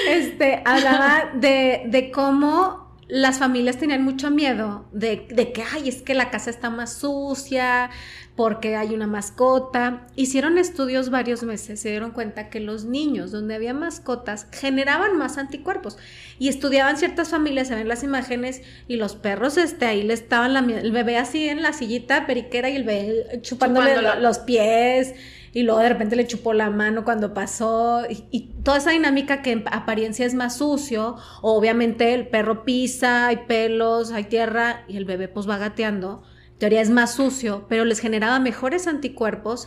[0.09, 6.03] Este, hablaba de, de cómo las familias tenían mucho miedo de, de, que, ay, es
[6.03, 7.91] que la casa está más sucia,
[8.37, 10.07] porque hay una mascota.
[10.15, 15.39] Hicieron estudios varios meses, se dieron cuenta que los niños donde había mascotas generaban más
[15.39, 15.97] anticuerpos
[16.39, 20.53] y estudiaban ciertas familias, se ven las imágenes y los perros, este, ahí le estaban
[20.53, 25.15] la, el bebé así en la sillita periquera y el bebé chupándole los pies
[25.57, 29.53] y luego de repente le chupó la mano cuando pasó y, toda esa dinámica que
[29.53, 35.07] en apariencia es más sucio, obviamente el perro pisa, hay pelos, hay tierra y el
[35.07, 36.23] bebé pues va gateando,
[36.59, 39.67] teoría es más sucio, pero les generaba mejores anticuerpos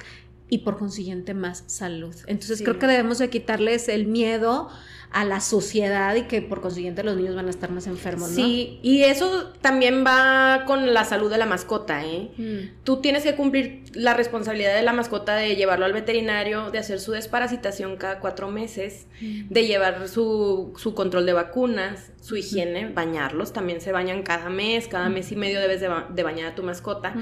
[0.49, 2.15] y por consiguiente más salud.
[2.27, 4.69] Entonces creo que debemos de quitarles el miedo
[5.11, 8.35] a la suciedad y que por consiguiente los niños van a estar más enfermos, ¿no?
[8.35, 12.29] Sí, y eso también va con la salud de la mascota, ¿eh?
[12.37, 12.83] Mm.
[12.83, 16.99] Tú tienes que cumplir la responsabilidad de la mascota de llevarlo al veterinario, de hacer
[16.99, 19.49] su desparasitación cada cuatro meses, mm.
[19.49, 24.87] de llevar su, su, control de vacunas, su higiene, bañarlos, también se bañan cada mes,
[24.87, 27.15] cada mes y medio debes de, bañar a tu mascota.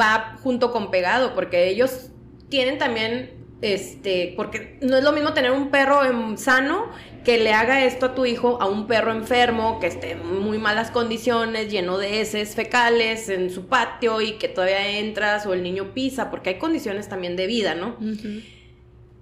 [0.00, 2.10] Va junto con pegado, porque ellos
[2.48, 6.00] tienen también este, porque no es lo mismo tener un perro
[6.36, 6.90] sano
[7.24, 10.58] que le haga esto a tu hijo a un perro enfermo que esté en muy
[10.58, 15.62] malas condiciones, lleno de heces fecales en su patio y que todavía entras o el
[15.62, 17.96] niño pisa, porque hay condiciones también de vida, ¿no?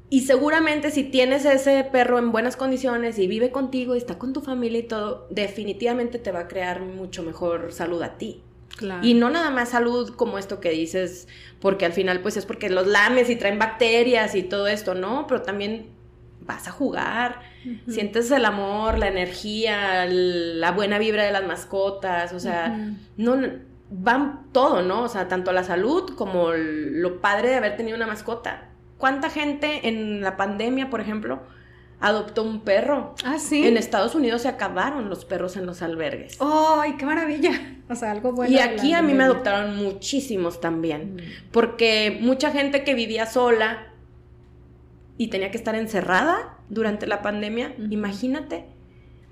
[0.08, 4.32] Y seguramente si tienes ese perro en buenas condiciones y vive contigo y está con
[4.32, 8.42] tu familia y todo, definitivamente te va a crear mucho mejor salud a ti.
[9.02, 11.28] Y no nada más salud como esto que dices,
[11.60, 15.26] porque al final pues es porque los lames y traen bacterias y todo esto, ¿no?
[15.26, 15.88] Pero también
[16.40, 17.40] vas a jugar,
[17.88, 23.38] sientes el amor, la energía, la buena vibra de las mascotas, o sea, no
[23.90, 25.02] van todo, ¿no?
[25.02, 28.68] O sea, tanto la salud como lo padre de haber tenido una mascota.
[28.98, 31.42] ¿Cuánta gente en la pandemia, por ejemplo,
[32.00, 33.14] adoptó un perro?
[33.24, 33.66] Ah, sí.
[33.66, 36.38] En Estados Unidos se acabaron los perros en los albergues.
[36.40, 37.78] ¡Ay, qué maravilla!
[37.88, 38.52] O sea, algo bueno.
[38.52, 41.50] Y aquí a mí me adoptaron muchísimos también, mm.
[41.52, 43.88] porque mucha gente que vivía sola
[45.18, 48.64] y tenía que estar encerrada durante la pandemia, imagínate.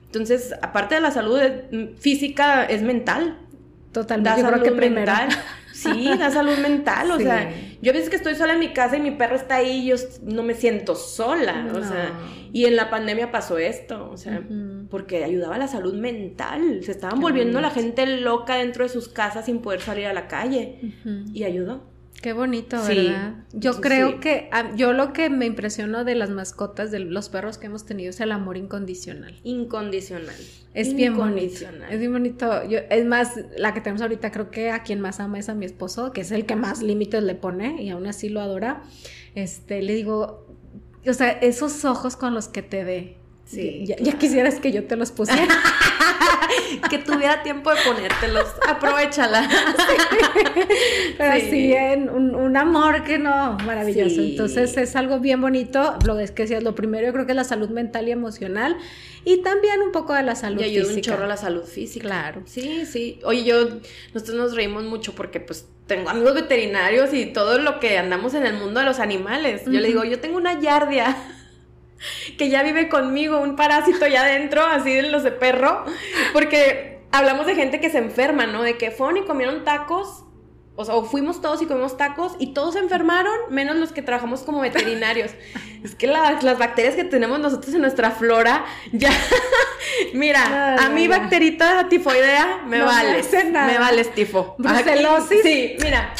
[0.06, 3.38] Entonces, aparte de la salud eh, física, es mental.
[3.92, 4.42] Totalmente.
[4.42, 5.28] Da salud mental.
[5.82, 7.10] Sí, da salud mental.
[7.12, 7.50] O sea,
[7.80, 9.86] yo a veces que estoy sola en mi casa y mi perro está ahí y
[9.86, 11.70] yo no me siento sola.
[11.74, 12.12] O sea,
[12.52, 14.10] y en la pandemia pasó esto.
[14.10, 14.42] O sea,
[14.90, 16.80] porque ayudaba a la salud mental.
[16.82, 20.26] Se estaban volviendo la gente loca dentro de sus casas sin poder salir a la
[20.26, 20.80] calle.
[21.32, 21.97] Y ayudó.
[22.20, 23.44] Qué bonito, ¿verdad?
[23.52, 27.66] Yo creo que yo lo que me impresionó de las mascotas, de los perros que
[27.66, 29.38] hemos tenido, es el amor incondicional.
[29.44, 30.34] Incondicional.
[30.74, 31.66] Es bien bonito.
[31.88, 32.68] Es bien bonito.
[32.68, 35.54] Yo, es más, la que tenemos ahorita, creo que a quien más ama es a
[35.54, 38.82] mi esposo, que es el que más límites le pone y aún así lo adora.
[39.36, 40.46] Este, le digo,
[41.06, 43.17] o sea, esos ojos con los que te ve.
[43.48, 45.48] Sí, ya, ya quisieras que yo te los pusiera.
[46.90, 48.46] que tuviera tiempo de ponértelos.
[48.68, 49.48] Aprovechala.
[51.16, 54.20] Pero sí, en un, amor que no, maravilloso.
[54.20, 55.96] Entonces es algo bien bonito.
[56.04, 58.76] Lo es que decías, lo primero yo creo que es la salud mental y emocional.
[59.24, 62.06] Y también un poco de la salud y ayuda un chorro a la salud física.
[62.06, 62.42] Claro.
[62.44, 63.18] Sí, sí.
[63.24, 63.68] Oye, yo,
[64.12, 68.44] nosotros nos reímos mucho porque pues tengo amigos veterinarios y todo lo que andamos en
[68.44, 69.62] el mundo de los animales.
[69.64, 71.16] Yo le digo, yo tengo una yardia
[72.36, 75.84] que ya vive conmigo, un parásito ya adentro, así de los de perro,
[76.32, 78.62] porque hablamos de gente que se enferma, ¿no?
[78.62, 80.24] De que fueron y comieron tacos,
[80.76, 84.00] o sea, o fuimos todos y comimos tacos y todos se enfermaron, menos los que
[84.00, 85.32] trabajamos como veterinarios.
[85.84, 89.10] es que las bacterias que tenemos nosotros en nuestra flora, ya,
[90.14, 94.54] mira, a mi bacterita tifoidea me vale, me vales tifo.
[94.58, 95.42] Brucelosis.
[95.42, 96.14] sí, mira.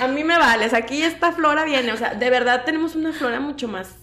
[0.00, 3.40] A mí me vales, aquí esta flora viene, o sea, de verdad tenemos una flora
[3.40, 3.99] mucho más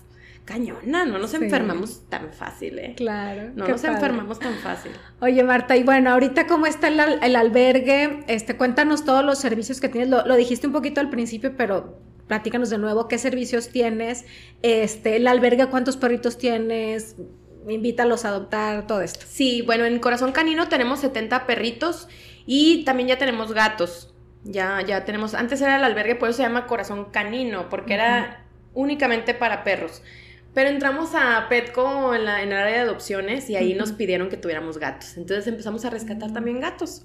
[0.47, 2.93] cañona, no nos enfermamos tan fácil, ¿eh?
[2.95, 3.51] Claro.
[3.53, 4.93] No nos enfermamos tan fácil.
[5.19, 9.89] Oye, Marta, y bueno, ahorita cómo está el, albergue, este, cuéntanos todos los servicios que
[9.89, 14.25] tienes, lo, dijiste un poquito al principio, pero platícanos de nuevo, ¿qué servicios tienes?
[14.61, 17.17] Este, el albergue, ¿cuántos perritos tienes?
[17.67, 19.25] Invítalos a adoptar, todo esto.
[19.27, 22.07] Sí, bueno, en Corazón Canino tenemos 70 perritos
[22.45, 24.15] y también ya tenemos gatos.
[24.45, 28.45] Ya, ya tenemos, antes era el albergue, por eso se llama Corazón Canino, porque era
[28.73, 30.01] únicamente para perros.
[30.57, 34.27] Pero entramos a Petco en, la, en el área de adopciones y ahí nos pidieron
[34.27, 35.15] que tuviéramos gatos.
[35.15, 37.03] Entonces empezamos a rescatar también gatos.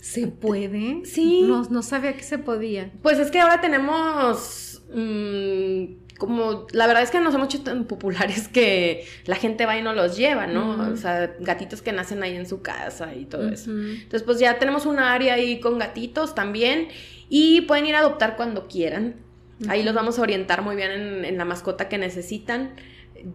[0.00, 1.02] ¿Se puede?
[1.04, 1.42] Sí.
[1.42, 2.90] No, no sabía que se podía.
[3.02, 4.82] Pues es que ahora tenemos...
[4.90, 9.76] Mm, como la verdad es que nos hemos hecho tan populares que la gente va
[9.76, 10.90] y no los lleva, ¿no?
[10.90, 13.70] O sea, gatitos que nacen ahí en su casa y todo eso.
[13.70, 16.88] Entonces, pues ya tenemos un área ahí con gatitos también
[17.28, 19.25] y pueden ir a adoptar cuando quieran.
[19.68, 22.74] Ahí los vamos a orientar muy bien en, la mascota que necesitan.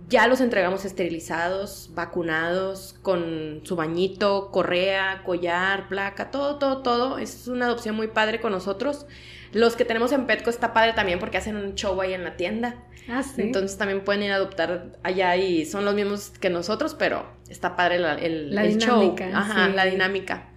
[0.07, 7.17] Ya los entregamos esterilizados, vacunados, con su bañito, correa, collar, placa, todo, todo, todo.
[7.17, 9.07] Es una adopción muy padre con nosotros.
[9.51, 12.37] Los que tenemos en Petco está padre también porque hacen un show ahí en la
[12.37, 12.83] tienda.
[13.09, 13.41] Ah, sí.
[13.41, 17.75] Entonces también pueden ir a adoptar allá y son los mismos que nosotros, pero está
[17.75, 19.37] padre el, la dinámica, show.
[19.37, 20.49] Ajá, la dinámica.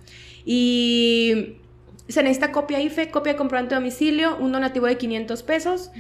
[0.45, 1.57] Y
[2.09, 5.91] se necesita copia IFE, copia de comprobante de domicilio, un donativo de 500 pesos,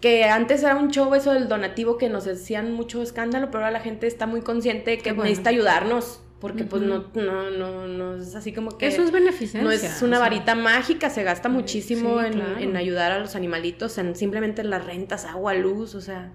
[0.00, 3.70] que antes era un show eso del donativo que nos decían mucho escándalo, pero ahora
[3.70, 6.20] la gente está muy consciente que necesita ayudarnos.
[6.40, 8.86] Porque pues no, no, no, no es así como que...
[8.86, 9.60] Eso es beneficencia.
[9.60, 14.62] No es una varita mágica, se gasta muchísimo en, ayudar a los animalitos, en simplemente
[14.62, 16.32] las rentas, agua, luz, o sea,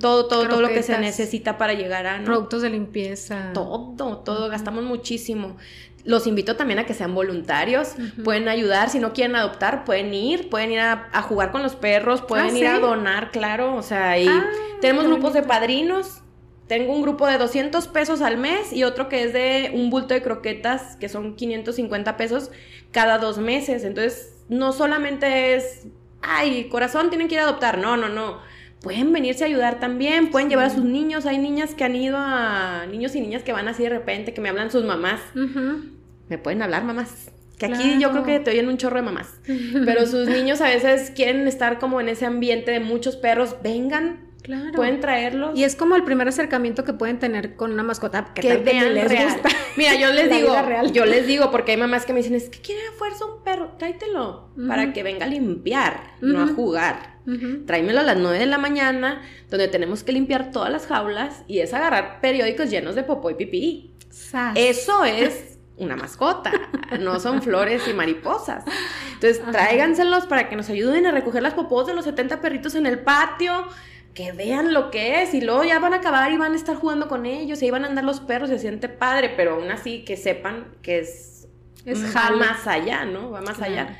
[0.00, 2.24] todo, todo, todo lo que se necesita para llegar a...
[2.24, 3.50] Productos de limpieza.
[3.52, 5.58] Todo, todo, gastamos muchísimo.
[6.04, 7.94] Los invito también a que sean voluntarios,
[8.24, 12.20] pueden ayudar, si no quieren adoptar, pueden ir, pueden ir a, jugar con los perros,
[12.20, 14.44] pueden ah, ir a donar, claro, o sea, y ah,
[14.82, 16.20] tenemos grupos de padrinos,
[16.66, 20.12] tengo un grupo de 200 pesos al mes y otro que es de un bulto
[20.12, 22.50] de croquetas, que son 550 pesos
[22.92, 25.86] cada dos meses, entonces no solamente es,
[26.20, 28.53] ay, corazón, tienen que ir a adoptar, no, no, no
[28.84, 31.26] pueden venirse a ayudar también, pueden llevar a sus niños.
[31.26, 34.40] Hay niñas que han ido a niños y niñas que van así de repente, que
[34.40, 35.20] me hablan sus mamás
[36.28, 37.30] me pueden hablar mamás.
[37.58, 39.28] Que aquí yo creo que te oyen un chorro de mamás.
[39.84, 43.56] Pero sus niños a veces quieren estar como en ese ambiente de muchos perros.
[43.62, 44.72] Vengan, Claro.
[44.74, 45.58] Pueden traerlos.
[45.58, 48.92] Y es como el primer acercamiento que pueden tener con una mascota que, que vean
[48.92, 49.32] les real.
[49.32, 49.48] gusta.
[49.78, 50.54] Mira, yo les digo,
[50.92, 53.42] yo les digo, porque hay mamás que me dicen, es que quiere a fuerza un
[53.42, 57.14] perro, tráetelo, para que venga a limpiar, no a jugar.
[57.64, 61.60] Tráemelo a las 9 de la mañana, donde tenemos que limpiar todas las jaulas, y
[61.60, 63.94] es agarrar periódicos llenos de popó y pipí.
[64.54, 66.52] Eso es una mascota,
[67.00, 68.62] no son flores y mariposas.
[69.14, 72.84] Entonces, tráiganselos para que nos ayuden a recoger las popós de los 70 perritos en
[72.84, 73.66] el patio
[74.14, 76.76] que vean lo que es y luego ya van a acabar y van a estar
[76.76, 79.70] jugando con ellos y ahí van a andar los perros se siente padre, pero aún
[79.70, 81.48] así que sepan que es,
[81.84, 83.30] es va más allá, ¿no?
[83.30, 83.98] Va más allá.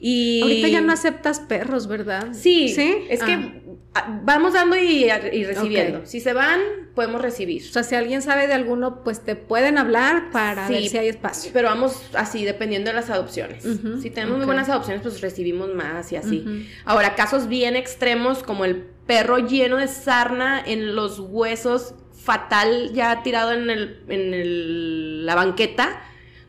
[0.00, 2.28] Y ahorita ya no aceptas perros, ¿verdad?
[2.32, 3.06] Sí, ¿Sí?
[3.08, 3.62] es que
[3.94, 4.20] ah.
[4.22, 5.08] vamos dando y,
[5.44, 6.06] recibiendo.
[6.06, 6.60] Si se van,
[6.94, 7.62] podemos recibir.
[7.62, 11.08] O sea, si alguien sabe de alguno, pues te pueden hablar para ver si hay
[11.08, 11.50] espacio.
[11.52, 13.64] Pero vamos así, dependiendo de las adopciones.
[14.00, 16.68] Si tenemos muy buenas adopciones, pues recibimos más y así.
[16.84, 18.76] Ahora, casos bien extremos como el
[19.06, 26.02] perro lleno de sarna en los huesos, fatal, ya tirado en, el, en la banqueta,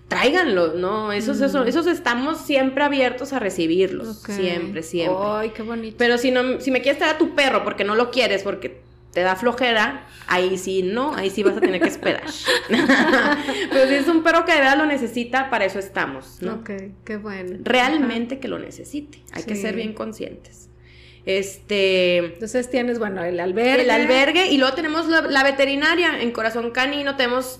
[0.10, 1.14] tráiganlo, ¿no?
[1.14, 1.68] Esos, mm.
[1.68, 4.18] esos, estamos siempre abiertos a recibirlos.
[4.24, 5.18] Siempre, siempre.
[5.24, 5.96] Ay, qué bonito.
[5.98, 8.82] Pero si no, si me quieres traer a tu perro porque no lo quieres, porque
[9.14, 12.26] te da flojera, ahí sí no, ahí sí vas a tener que esperar.
[12.70, 16.56] Pero si es un perro que de verdad lo necesita, para eso estamos, ¿no?
[16.56, 16.72] Ok,
[17.06, 17.58] qué bueno.
[17.64, 19.20] Realmente que lo necesite.
[19.32, 20.70] Hay que ser bien conscientes.
[21.26, 22.18] Este.
[22.18, 23.84] Entonces tienes, bueno, el albergue.
[23.84, 26.22] El albergue y luego tenemos la veterinaria.
[26.22, 27.60] En Corazón Canino tenemos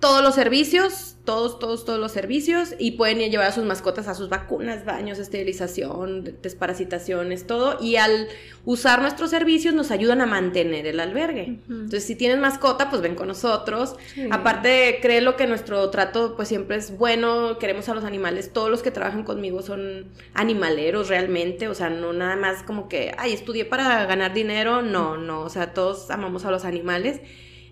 [0.00, 4.14] todos los servicios, todos, todos, todos los servicios y pueden llevar a sus mascotas a
[4.14, 7.78] sus vacunas, baños, esterilización, desparasitaciones, todo.
[7.80, 8.28] Y al
[8.64, 11.60] usar nuestros servicios nos ayudan a mantener el albergue.
[11.68, 13.96] Entonces, si tienes mascota, pues ven con nosotros.
[14.30, 18.52] Aparte, créelo que nuestro trato pues siempre es bueno, queremos a los animales.
[18.52, 23.14] Todos los que trabajan conmigo son animaleros realmente, o sea, no nada más como que,
[23.18, 24.80] ay, estudié para ganar dinero.
[24.80, 27.20] No, no, o sea, todos amamos a los animales.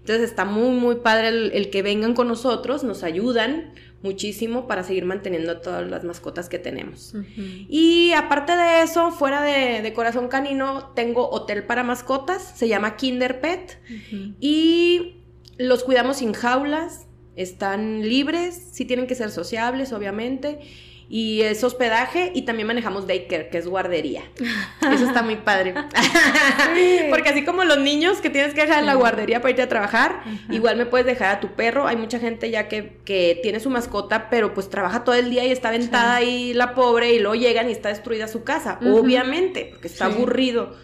[0.08, 5.04] Entonces está muy, muy padre el, que vengan con nosotros, nos ayudan muchísimo para seguir
[5.04, 7.14] manteniendo todas las mascotas que tenemos.
[7.68, 13.42] Y aparte de eso, fuera de, Corazón Canino, tengo hotel para mascotas, se llama Kinder
[13.42, 13.78] Pet,
[14.40, 15.24] y
[15.58, 17.06] los cuidamos sin jaulas,
[17.36, 20.60] están libres, sí tienen que ser sociables, obviamente,
[21.10, 24.24] y es hospedaje y también manejamos daycare, que es guardería.
[24.92, 25.74] Eso está muy padre.
[27.10, 29.68] Porque así como los niños que tienes que dejar en la guardería para irte a
[29.68, 31.86] trabajar, igual me puedes dejar a tu perro.
[31.86, 35.44] Hay mucha gente ya que, que, tiene su mascota, pero pues trabaja todo el día
[35.44, 39.68] y está aventada ahí la pobre y luego llegan y está destruida su casa, obviamente,
[39.72, 40.76] porque está aburrido.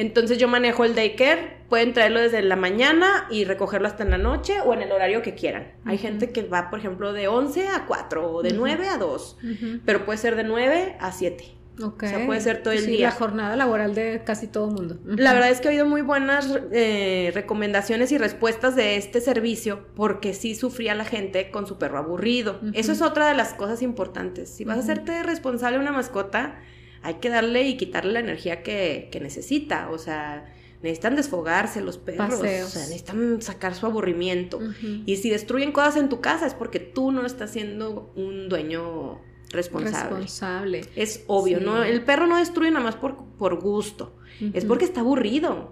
[0.00, 4.16] Entonces yo manejo el daycare, pueden traerlo desde la mañana y recogerlo hasta en la
[4.16, 5.72] noche o en el horario que quieran.
[5.84, 9.36] Hay gente que va, por ejemplo, de 11 a 4 o de 9 a 2,
[9.84, 11.44] pero puede ser de 9 a 7.
[11.82, 12.08] Okay.
[12.08, 13.08] O sea, puede ser todo el sí, día.
[13.08, 14.98] la jornada laboral de casi todo el mundo.
[15.04, 19.86] La verdad es que he oído muy buenas eh, recomendaciones y respuestas de este servicio
[19.94, 22.58] porque sí sufría la gente con su perro aburrido.
[22.72, 24.48] Eso es otra de las cosas importantes.
[24.48, 26.58] Si vas a hacerte responsable de una mascota,
[27.02, 29.90] hay que darle y quitarle la energía que, necesita.
[29.90, 32.40] O sea, necesitan desfogarse los perros.
[32.40, 34.60] O sea, necesitan sacar su aburrimiento.
[35.06, 39.20] Y si destruyen cosas en tu casa es porque tú no estás siendo un dueño
[39.50, 40.10] responsable.
[40.10, 40.84] Responsable.
[40.96, 41.82] Es obvio, ¿no?
[41.82, 44.14] El perro no destruye nada más por, por gusto.
[44.52, 45.70] Es porque está aburrido.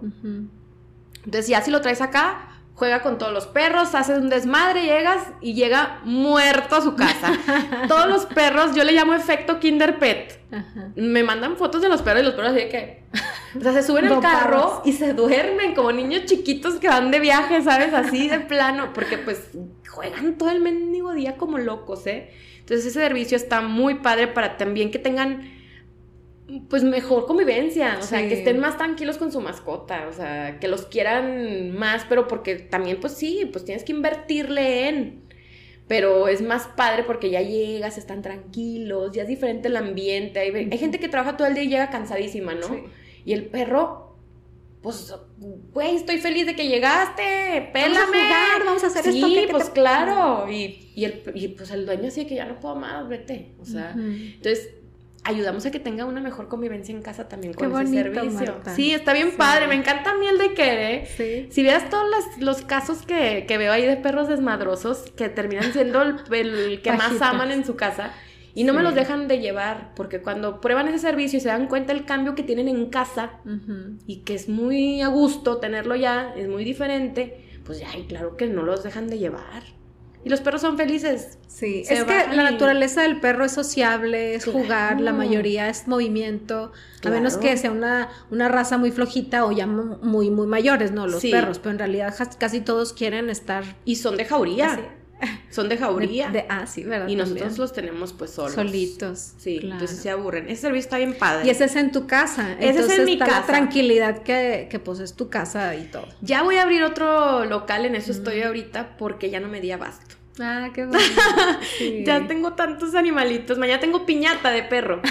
[1.25, 5.27] Entonces, ya si lo traes acá, juega con todos los perros, hace un desmadre, llegas
[5.41, 7.33] y llega muerto a su casa.
[7.89, 10.39] todos los perros, yo le llamo efecto Kinder Pet.
[10.95, 13.03] Me mandan fotos de los perros y los perros así de que...
[13.57, 17.19] O sea, se suben al carro y se duermen como niños chiquitos que van de
[17.19, 17.93] viaje, ¿sabes?
[17.93, 19.49] Así de plano, porque pues
[19.87, 22.31] juegan todo el mendigo día como locos, ¿eh?
[22.59, 25.58] Entonces ese servicio está muy padre para también que tengan
[26.69, 30.67] pues mejor convivencia, o sea, que estén más tranquilos con su mascota, o sea, que
[30.67, 35.21] los quieran más, pero porque también pues sí, pues tienes que invertirle en,
[35.87, 40.77] pero es más padre porque ya llegas, están tranquilos, ya es diferente el ambiente, hay,
[40.77, 42.67] gente que trabaja todo el día y llega cansadísima, ¿no?
[43.25, 44.15] Y el perro,
[44.81, 45.13] pues,
[45.71, 47.95] güey, estoy feliz de que llegaste, pélame.
[47.95, 49.27] Vamos a jugar, vamos a hacer esto.
[49.27, 52.75] Sí, pues claro, y, y, el, y pues el dueño así que ya no puedo
[52.75, 54.78] más, vete, o sea, entonces
[55.23, 58.55] ayudamos a que tenga una mejor convivencia en casa también con ese servicio.
[58.75, 59.67] Sí, está bien padre.
[59.67, 61.05] Me encanta a mí el de querer.
[61.07, 61.47] Sí.
[61.51, 62.05] Si vieras todos
[62.39, 67.51] los, casos que, veo ahí de perros desmadrosos que terminan siendo el, que más aman
[67.51, 68.13] en su casa
[68.53, 71.67] y no me los dejan de llevar porque cuando prueban ese servicio y se dan
[71.67, 73.39] cuenta el cambio que tienen en casa
[74.05, 78.35] y que es muy a gusto tenerlo ya, es muy diferente, pues ya, y claro
[78.35, 79.78] que no los dejan de llevar.
[80.23, 81.37] Y los perros son felices.
[81.47, 85.87] Sí, Se es que la naturaleza del perro es sociable, es jugar, la mayoría es
[85.87, 86.71] movimiento,
[87.05, 90.91] a menos que sea una, una raza muy flojita o ya mu- muy, muy mayores,
[90.91, 91.07] ¿no?
[91.07, 91.31] Los Sí.
[91.31, 94.73] perros, pero en realidad casi todos quieren estar Y son de jauría.
[94.73, 94.81] así.
[95.51, 96.29] Son de De- jauría.
[96.29, 97.07] de- ah, sí, ¿verdad?
[97.07, 97.59] y nosotros También.
[97.61, 98.53] los tenemos pues solos.
[98.53, 99.33] solitos.
[99.37, 99.73] Sí, claro.
[99.75, 100.45] entonces se aburren.
[100.47, 101.45] Ese servicio está bien padre.
[101.45, 102.53] Y ese es en tu casa.
[102.53, 103.47] Ese es en entonces mi está la casa.
[103.47, 106.05] tranquilidad que, que pues es tu casa y todo.
[106.21, 109.71] Ya voy a abrir otro local, en eso estoy ahorita, porque ya no me di
[109.71, 110.15] abasto.
[110.39, 111.03] Ah, qué bueno.
[111.77, 112.03] Sí.
[112.05, 113.57] Ya tengo tantos animalitos.
[113.57, 115.01] Mañana tengo piñata de perro.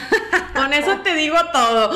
[0.55, 1.91] Con eso te digo todo.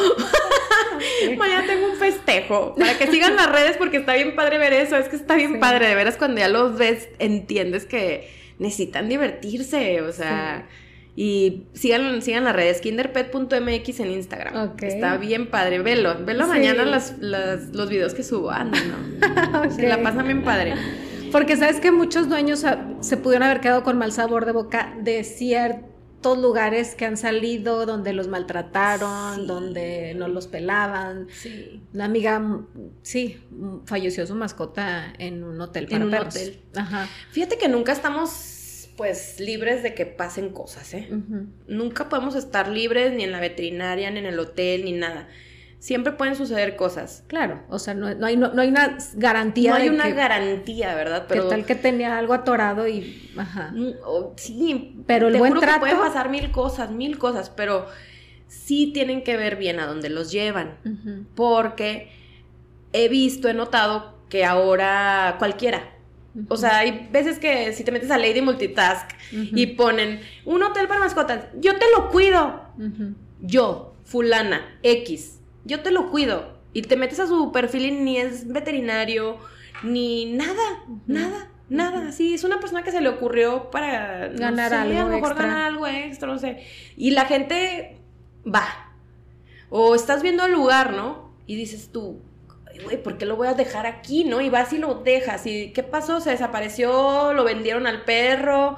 [1.38, 2.74] Mañana tengo un festejo.
[2.78, 4.96] Para que sigan las redes porque está bien padre ver eso.
[4.96, 5.58] Es que está bien Sí.
[5.58, 5.86] padre.
[5.88, 10.02] De veras, cuando ya los ves, entiendes que necesitan divertirse.
[10.02, 10.66] O sea.
[11.14, 14.70] Y sigan, sigan las redes, kinderpet.mx en Instagram.
[14.72, 14.82] Ok.
[14.84, 16.50] Está bien padre, velo, velo Sí.
[16.50, 18.50] mañana las, las- los videos que subo.
[18.50, 19.70] Anda, ¿no?
[19.76, 20.74] Se la pasan bien padre.
[21.32, 22.64] Porque sabes que muchos dueños
[23.00, 27.84] se pudieron haber quedado con mal sabor de boca de ciertos lugares que han salido
[27.86, 29.46] donde los maltrataron, Sí.
[29.46, 31.26] donde no los pelaban.
[31.32, 31.80] Sí.
[31.94, 32.60] Una amiga,
[33.02, 33.40] sí,
[33.86, 36.36] falleció su mascota en un hotel para En un perros.
[36.36, 36.60] hotel.
[36.76, 37.08] Ajá.
[37.30, 41.08] Fíjate que nunca estamos pues libres de que pasen cosas, ¿eh?
[41.66, 45.28] Nunca podemos estar libres ni en la veterinaria, ni en el hotel, ni nada.
[45.82, 47.24] Siempre pueden suceder cosas.
[47.26, 50.04] Claro, o sea, no, no hay, no, no hay una garantía no hay de una
[50.04, 51.22] que, garantía, ¿verdad?
[51.22, 53.32] que Pero tal que tenía algo atorado y...
[53.36, 53.72] Ajá.
[53.74, 53.90] Mm,
[54.36, 57.86] sí, Pero el te buen juro que trato- pueden pasar mil cosas, mil cosas, pero
[58.46, 60.76] sí tienen que ver bien a dónde los llevan,
[61.34, 62.12] porque
[62.92, 65.82] he visto, he notado que ahora cualquiera,
[66.48, 70.86] o sea, hay veces que si te metes a Lady Multitask y ponen un hotel
[70.86, 72.62] para mascotas, yo te lo cuido,
[73.40, 76.60] yo, fulana, X, yo te lo cuido.
[76.74, 79.36] Y te metes a su perfil y ni es veterinario,
[79.82, 82.08] ni nada, nada, nada.
[82.08, 85.08] Así es una persona que se le ocurrió para no Ganar sé, algo a lo
[85.08, 85.46] mejor extra.
[85.46, 86.62] ganar algo extra, no sé.
[86.96, 87.98] Y la gente
[88.46, 88.66] va.
[89.68, 91.30] O estás viendo el lugar, ¿no?
[91.46, 92.20] Y dices tú,
[92.70, 94.40] "Ay, güey, ¿por qué lo voy a dejar aquí, no?
[94.40, 95.46] Y vas y lo dejas.
[95.46, 96.20] ¿Y qué pasó?
[96.20, 98.76] Se desapareció, lo vendieron al perro,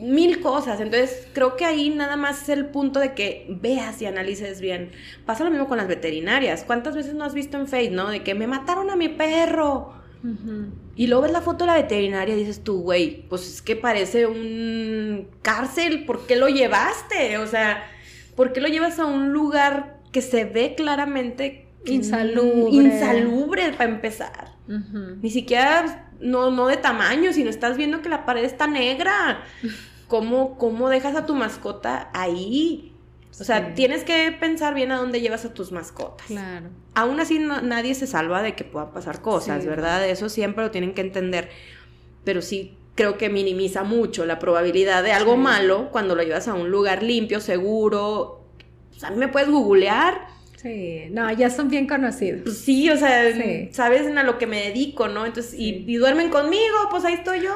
[0.00, 0.80] mil cosas.
[0.80, 4.90] Entonces, creo que ahí nada más es el punto de que veas y analices bien.
[5.26, 6.64] Pasa lo mismo con las veterinarias.
[6.66, 8.10] ¿Cuántas veces no has visto en Facebook, no?
[8.10, 9.94] De que me mataron a mi perro.
[10.96, 13.76] Y luego ves la foto de la veterinaria y dices tú, güey, pues es que
[13.76, 16.04] parece un cárcel.
[16.04, 17.38] ¿Por qué lo llevaste?
[17.38, 17.84] O sea,
[18.34, 22.70] ¿por qué lo llevas a un lugar que se ve claramente Insalubre.
[22.72, 24.47] Insalubre para empezar.
[25.22, 29.42] Ni siquiera, no, no de tamaño, sino estás viendo que la pared está negra.
[30.08, 32.94] ¿Cómo, cómo dejas a tu mascota ahí?
[33.30, 33.72] O sea, Sí.
[33.76, 36.26] tienes que pensar bien a dónde llevas a tus mascotas.
[36.26, 36.70] Claro.
[36.94, 39.68] Aún así, no- nadie se salva de que puedan pasar cosas, Sí.
[39.68, 40.08] ¿verdad?
[40.08, 41.50] Eso siempre lo tienen que entender.
[42.24, 45.38] Pero sí creo que minimiza mucho la probabilidad de algo Sí.
[45.38, 48.44] malo cuando lo llevas a un lugar limpio, seguro.
[48.90, 50.26] Pues, a mí me puedes googlear.
[50.60, 52.42] Sí, no, ya son bien conocidos.
[52.42, 53.68] Pues sí, o sea, Sí.
[53.72, 55.24] sabes a lo que me dedico, ¿no?
[55.24, 55.84] Entonces, y- Sí.
[55.86, 57.54] y, duermen conmigo, pues ahí estoy yo.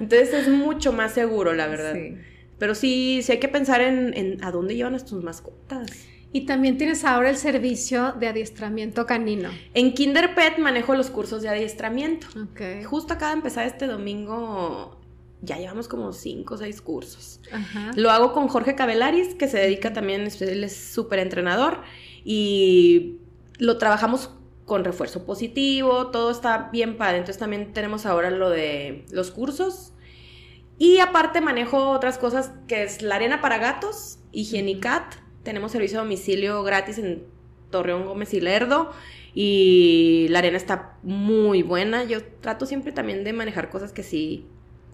[0.00, 1.94] Entonces es mucho más seguro, la verdad.
[1.94, 2.16] Sí.
[2.58, 5.90] Pero sí, sí hay que pensar en, en a dónde llevan a tus mascotas.
[6.32, 9.50] Y también tienes ahora el servicio de adiestramiento canino.
[9.74, 12.26] En Kinder Pet manejo los cursos de adiestramiento.
[12.40, 12.84] Ok.
[12.86, 14.98] Justo acaba de empezar este domingo,
[15.42, 17.40] ya llevamos como cinco o seis cursos.
[17.50, 17.90] Ajá.
[17.96, 21.82] Lo hago con Jorge Cabelaris, que se dedica también, él es súper entrenador
[22.24, 23.18] y
[23.58, 24.30] lo trabajamos
[24.64, 27.18] con refuerzo positivo, todo está bien padre.
[27.18, 29.92] Entonces también tenemos ahora lo de los cursos.
[30.78, 35.14] Y aparte manejo otras cosas que es la arena para gatos, Higienicat.
[35.42, 37.24] Tenemos servicio a domicilio gratis en
[37.70, 38.92] Torreón Gómez y Lerdo.
[39.34, 42.04] Y la arena está muy buena.
[42.04, 44.46] Yo trato siempre también de manejar cosas que sí.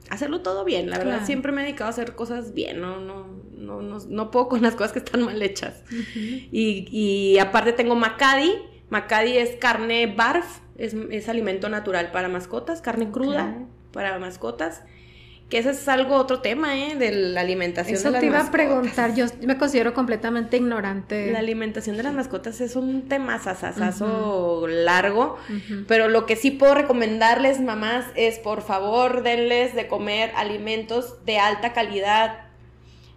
[0.08, 1.26] Hacerlo todo bien, la verdad.
[1.26, 2.80] Siempre me he dedicado a hacer cosas bien.
[2.80, 3.26] No, no,
[3.56, 5.82] no, no, no puedo con las cosas que están mal hechas.
[6.52, 8.54] Y, y aparte tengo Macadi.
[8.90, 13.56] Macadi es carne barf, es, es alimento natural para mascotas, carne cruda
[13.92, 14.82] para mascotas.
[15.48, 16.96] Que ese es algo otro tema, ¿eh?
[16.96, 18.66] De la alimentación Eso de las te iba a mascotas.
[18.66, 19.14] preguntar.
[19.14, 21.30] Yo me considero completamente ignorante.
[21.30, 25.36] La alimentación de las mascotas es un tema sasasazo largo.
[25.86, 31.38] Pero lo que sí puedo recomendarles, mamás, es por favor denles de comer alimentos de
[31.38, 32.45] alta calidad.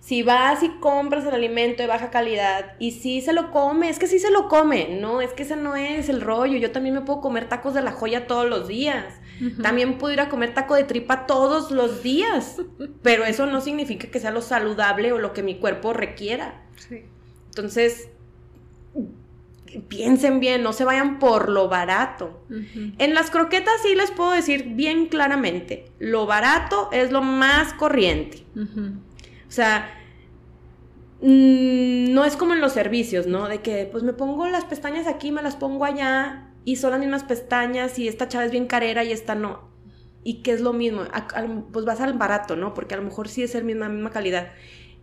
[0.09, 3.99] Si vas y compras el alimento de baja calidad y si se lo come, es
[3.99, 6.57] que sí se lo come, no, es que ese no es el rollo.
[6.57, 9.13] Yo también me puedo comer tacos de la joya todos los días.
[9.61, 12.59] También puedo ir a comer taco de tripa todos los días.
[13.03, 16.63] Pero eso no significa que sea lo saludable o lo que mi cuerpo requiera.
[16.75, 17.03] Sí.
[17.45, 18.09] Entonces,
[19.89, 22.47] piensen bien, no se vayan por lo barato.
[22.97, 28.43] En las croquetas sí les puedo decir bien claramente, lo barato es lo más corriente.
[28.55, 29.95] O sea,
[31.21, 33.47] mm, no es como en los servicios, ¿no?
[33.47, 36.99] De que pues me pongo las pestañas aquí, me las pongo allá y son las
[36.99, 39.69] mismas pestañas y esta chava es bien carera y esta no.
[40.23, 41.03] Y que es lo mismo,
[41.71, 42.73] pues vas al barato, ¿no?
[42.73, 44.51] Porque a lo mejor sí es el misma, misma calidad.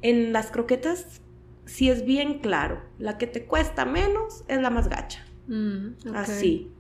[0.03, 1.23] En las croquetas
[1.65, 5.25] sí es bien claro, la que te cuesta menos es la más gacha.
[5.49, 6.71] Mm, Así.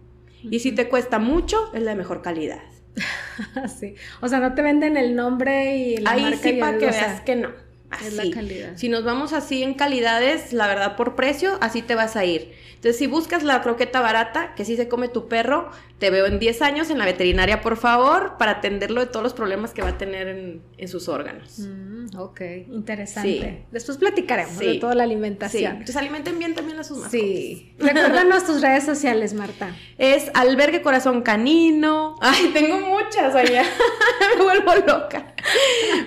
[0.42, 2.62] Y si te cuesta mucho, es la de mejor calidad.
[3.54, 3.94] Así.
[4.20, 7.36] O sea, no te venden el nombre y la Ahí sí para que veas que
[7.36, 7.50] no.
[7.90, 8.06] Así.
[8.06, 8.76] Es la calidad.
[8.76, 12.52] Si nos vamos así en calidades, la verdad por precio, así te vas a ir.
[12.74, 16.38] Entonces, si buscas la croqueta barata, que sí se come tu perro, te veo en
[16.38, 19.88] 10 años en la veterinaria, por favor, para atenderlo de todos los problemas que va
[19.88, 21.60] a tener en, sus órganos.
[21.60, 22.40] Mm, ok,
[22.70, 23.64] interesante.
[23.70, 25.62] Después platicaremos de toda la alimentación.
[25.62, 25.66] Sí.
[25.66, 27.20] Entonces, alimenten bien también a sus mascotas.
[27.20, 27.74] Sí.
[27.78, 29.74] Recuérdanos tus redes sociales, Marta.
[29.96, 32.16] Es Albergue Corazón Canino.
[32.20, 33.64] Ay, tengo muchas allá.
[34.36, 35.34] Me vuelvo loca.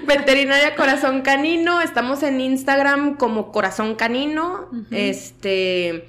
[0.06, 1.82] Veterinaria Corazón Canino.
[1.82, 4.70] Estamos en Instagram como Corazón Canino.
[4.92, 6.06] Este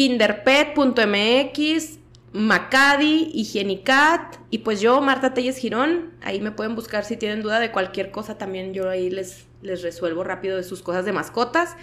[0.00, 1.99] kinderpet.mx,
[2.32, 7.58] Macadi, Higienicat y pues yo, Marta Telles Girón, ahí me pueden buscar si tienen duda
[7.58, 11.76] de cualquier cosa, también yo ahí les, les resuelvo rápido de sus cosas de mascotas.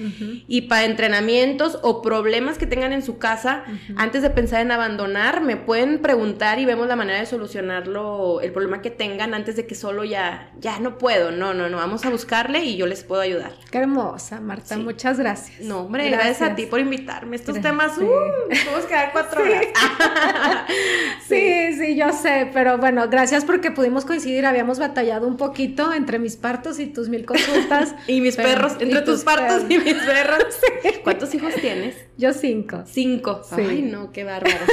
[0.48, 3.64] Y para entrenamientos o problemas que tengan en su casa,
[3.96, 8.52] antes de pensar en abandonar, me pueden preguntar y vemos la manera de solucionarlo, el
[8.52, 11.32] problema que tengan antes de que solo ya, ya no puedo.
[11.32, 13.54] No, no, no, vamos a buscarle y yo les puedo ayudar.
[13.72, 15.62] Qué hermosa, Marta, muchas gracias.
[15.62, 16.42] No, hombre, gracias.
[16.42, 17.36] a ti por invitarme.
[17.36, 18.02] Estos temas, sí.
[18.04, 19.66] uh, podemos quedar cuatro horas.
[21.28, 26.18] sí, sí, yo sé, pero bueno, gracias porque pudimos coincidir, habíamos batallado un poquito entre
[26.18, 27.67] mis partos y tus mil consultas
[28.08, 30.44] y mis perros, entre tus, partos y mis perros.
[31.04, 31.96] ¿Cuántos hijos tienes?
[32.18, 32.84] Yo cinco.
[32.86, 33.42] Cinco.
[33.52, 34.66] Ay, no, qué bárbaro.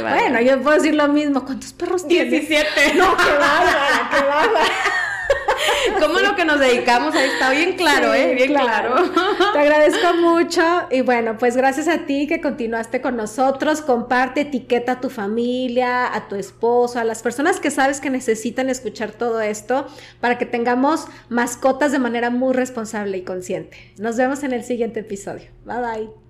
[0.00, 1.44] Bueno, yo puedo decir lo mismo.
[1.44, 2.30] ¿Cuántos perros tienes?
[2.30, 2.94] Diecisiete.
[2.94, 4.66] No, qué bárbaro, qué bárbaro.
[6.00, 8.34] Como lo que nos dedicamos ahí está bien claro, ¿eh?
[8.34, 8.94] Bien claro.
[9.52, 13.82] Te agradezco mucho y bueno, pues gracias a ti que continuaste con nosotros.
[13.82, 18.68] Comparte, etiqueta a tu familia, a tu esposo, a las personas que sabes que necesitan
[18.68, 19.86] escuchar todo esto
[20.20, 23.92] para que tengamos mascotas de manera muy responsable y consciente.
[23.98, 25.46] Nos vemos en el siguiente episodio.
[25.64, 26.25] Bye bye.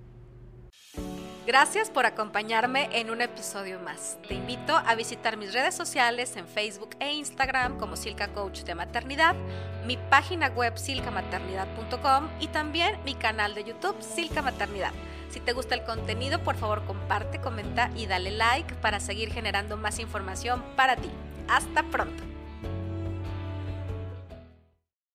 [1.47, 4.17] Gracias por acompañarme en un episodio más.
[4.27, 8.75] Te invito a visitar mis redes sociales en Facebook e Instagram como Silca Coach de
[8.75, 9.33] Maternidad,
[9.85, 14.91] mi página web silcamaternidad.com y también mi canal de YouTube Silca Maternidad.
[15.29, 19.77] Si te gusta el contenido, por favor comparte, comenta y dale like para seguir generando
[19.77, 21.09] más información para ti.
[21.47, 22.36] Hasta pronto.